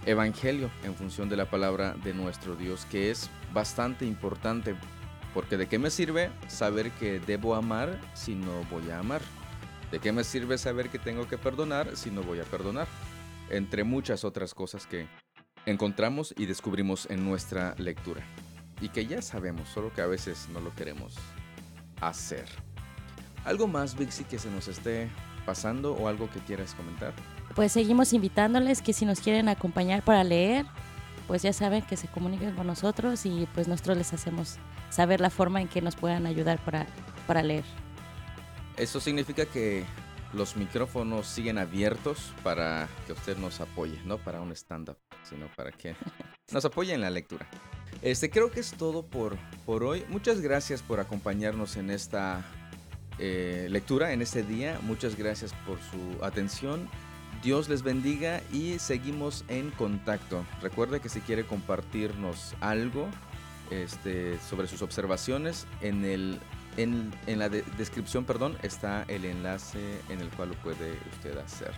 evangelio, 0.05 0.69
en 0.83 0.95
función 0.95 1.29
de 1.29 1.37
la 1.37 1.49
palabra 1.49 1.95
de 2.03 2.13
nuestro 2.13 2.55
Dios, 2.55 2.85
que 2.85 3.11
es 3.11 3.29
bastante 3.53 4.05
importante, 4.05 4.75
porque 5.33 5.57
de 5.57 5.67
qué 5.67 5.79
me 5.79 5.89
sirve 5.89 6.31
saber 6.47 6.91
que 6.91 7.19
debo 7.19 7.55
amar 7.55 7.99
si 8.13 8.35
no 8.35 8.63
voy 8.71 8.89
a 8.89 8.99
amar. 8.99 9.21
¿De 9.91 9.99
qué 9.99 10.11
me 10.11 10.23
sirve 10.23 10.57
saber 10.57 10.89
que 10.89 10.99
tengo 10.99 11.27
que 11.27 11.37
perdonar 11.37 11.95
si 11.95 12.11
no 12.11 12.23
voy 12.23 12.39
a 12.39 12.43
perdonar? 12.43 12.87
Entre 13.49 13.83
muchas 13.83 14.23
otras 14.23 14.53
cosas 14.53 14.87
que 14.87 15.07
encontramos 15.65 16.33
y 16.37 16.45
descubrimos 16.45 17.07
en 17.09 17.25
nuestra 17.25 17.75
lectura. 17.77 18.23
Y 18.81 18.89
que 18.89 19.05
ya 19.05 19.21
sabemos, 19.21 19.69
solo 19.69 19.93
que 19.93 20.01
a 20.01 20.07
veces 20.07 20.49
no 20.51 20.59
lo 20.59 20.73
queremos 20.73 21.15
hacer. 22.01 22.45
¿Algo 23.45 23.67
más, 23.67 23.95
Vixi, 23.97 24.23
que 24.23 24.39
se 24.39 24.49
nos 24.49 24.67
esté 24.67 25.09
pasando 25.45 25.93
o 25.93 26.07
algo 26.07 26.29
que 26.29 26.39
quieras 26.39 26.73
comentar? 26.73 27.13
Pues 27.55 27.71
seguimos 27.71 28.11
invitándoles 28.11 28.81
que 28.81 28.91
si 28.91 29.05
nos 29.05 29.21
quieren 29.21 29.47
acompañar 29.47 30.03
para 30.03 30.25
leer, 30.25 30.65
pues 31.25 31.41
ya 31.41 31.53
saben 31.53 31.83
que 31.83 31.95
se 31.95 32.07
comuniquen 32.09 32.53
con 32.53 32.67
nosotros 32.67 33.25
y 33.25 33.47
pues 33.55 33.69
nosotros 33.69 33.97
les 33.97 34.11
hacemos 34.11 34.57
saber 34.89 35.21
la 35.21 35.29
forma 35.29 35.61
en 35.61 35.69
que 35.69 35.81
nos 35.81 35.95
puedan 35.95 36.25
ayudar 36.25 36.59
para, 36.63 36.85
para 37.25 37.41
leer. 37.41 37.63
Eso 38.75 38.99
significa 38.99 39.45
que 39.45 39.85
los 40.33 40.57
micrófonos 40.57 41.27
siguen 41.27 41.57
abiertos 41.57 42.33
para 42.43 42.89
que 43.07 43.13
usted 43.13 43.37
nos 43.37 43.61
apoye, 43.61 44.01
no 44.03 44.17
para 44.17 44.41
un 44.41 44.51
stand-up, 44.51 44.97
sino 45.23 45.47
para 45.55 45.71
que 45.71 45.95
nos 46.51 46.65
apoye 46.65 46.93
en 46.93 46.99
la 46.99 47.09
lectura. 47.09 47.47
Este, 48.01 48.29
creo 48.29 48.51
que 48.51 48.59
es 48.59 48.73
todo 48.73 49.05
por, 49.05 49.37
por 49.65 49.85
hoy. 49.85 50.05
Muchas 50.09 50.41
gracias 50.41 50.81
por 50.81 50.99
acompañarnos 50.99 51.77
en 51.77 51.89
esta 51.89 52.43
eh, 53.17 53.67
lectura, 53.69 54.11
en 54.11 54.21
este 54.21 54.43
día. 54.43 54.77
Muchas 54.81 55.15
gracias 55.15 55.53
por 55.65 55.79
su 55.79 56.21
atención. 56.21 56.89
Dios 57.43 57.69
les 57.69 57.83
bendiga 57.83 58.41
y 58.51 58.79
seguimos 58.79 59.45
en 59.47 59.71
contacto. 59.71 60.45
Recuerde 60.61 60.99
que 60.99 61.09
si 61.09 61.21
quiere 61.21 61.45
compartirnos 61.45 62.55
algo 62.61 63.07
este, 63.69 64.39
sobre 64.39 64.67
sus 64.67 64.81
observaciones, 64.81 65.67
en, 65.81 66.05
el, 66.05 66.39
en, 66.77 67.11
la 67.27 67.49
descripción 67.49 68.25
perdón, 68.25 68.57
está 68.63 69.03
el 69.07 69.25
enlace 69.25 69.99
en 70.09 70.21
el 70.21 70.29
cual 70.29 70.49
lo 70.49 70.55
puede 70.55 70.97
usted 71.13 71.37
hacer. 71.37 71.71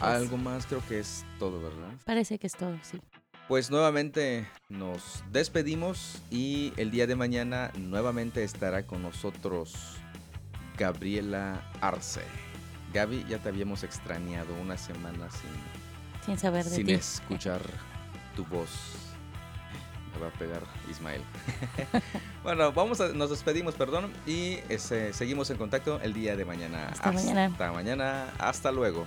Algo 0.00 0.36
más 0.36 0.66
creo 0.66 0.82
que 0.88 0.98
es 0.98 1.24
todo, 1.38 1.62
¿verdad? 1.62 1.92
Parece 2.04 2.38
que 2.38 2.46
es 2.46 2.54
todo, 2.54 2.76
sí. 2.82 3.00
Pues 3.48 3.70
nuevamente 3.70 4.48
nos 4.68 5.22
despedimos 5.30 6.22
y 6.30 6.72
el 6.76 6.90
día 6.90 7.06
de 7.06 7.16
mañana 7.16 7.70
nuevamente 7.76 8.44
estará 8.44 8.86
con 8.86 9.02
nosotros 9.02 9.96
Gabriela 10.78 11.62
Arce. 11.80 12.22
Gaby, 12.92 13.24
ya 13.28 13.38
te 13.38 13.48
habíamos 13.48 13.82
extrañado 13.84 14.54
una 14.60 14.76
semana 14.76 15.28
sin, 15.30 15.50
sin 16.26 16.38
saber 16.38 16.64
de 16.64 16.76
sin 16.76 16.90
escuchar 16.90 17.60
tu 18.36 18.44
voz. 18.44 18.70
Me 20.14 20.20
va 20.20 20.28
a 20.28 20.30
pegar 20.32 20.62
Ismael. 20.90 21.22
bueno, 22.42 22.72
vamos 22.72 23.00
a, 23.00 23.08
nos 23.08 23.30
despedimos, 23.30 23.74
perdón, 23.74 24.12
y 24.26 24.58
seguimos 25.12 25.48
en 25.50 25.56
contacto 25.56 26.00
el 26.02 26.12
día 26.12 26.36
de 26.36 26.44
mañana. 26.44 26.88
Hasta 26.88 27.12
mañana. 27.12 27.46
Hasta 27.46 27.72
mañana. 27.72 28.26
Hasta 28.38 28.72
luego. 28.72 29.06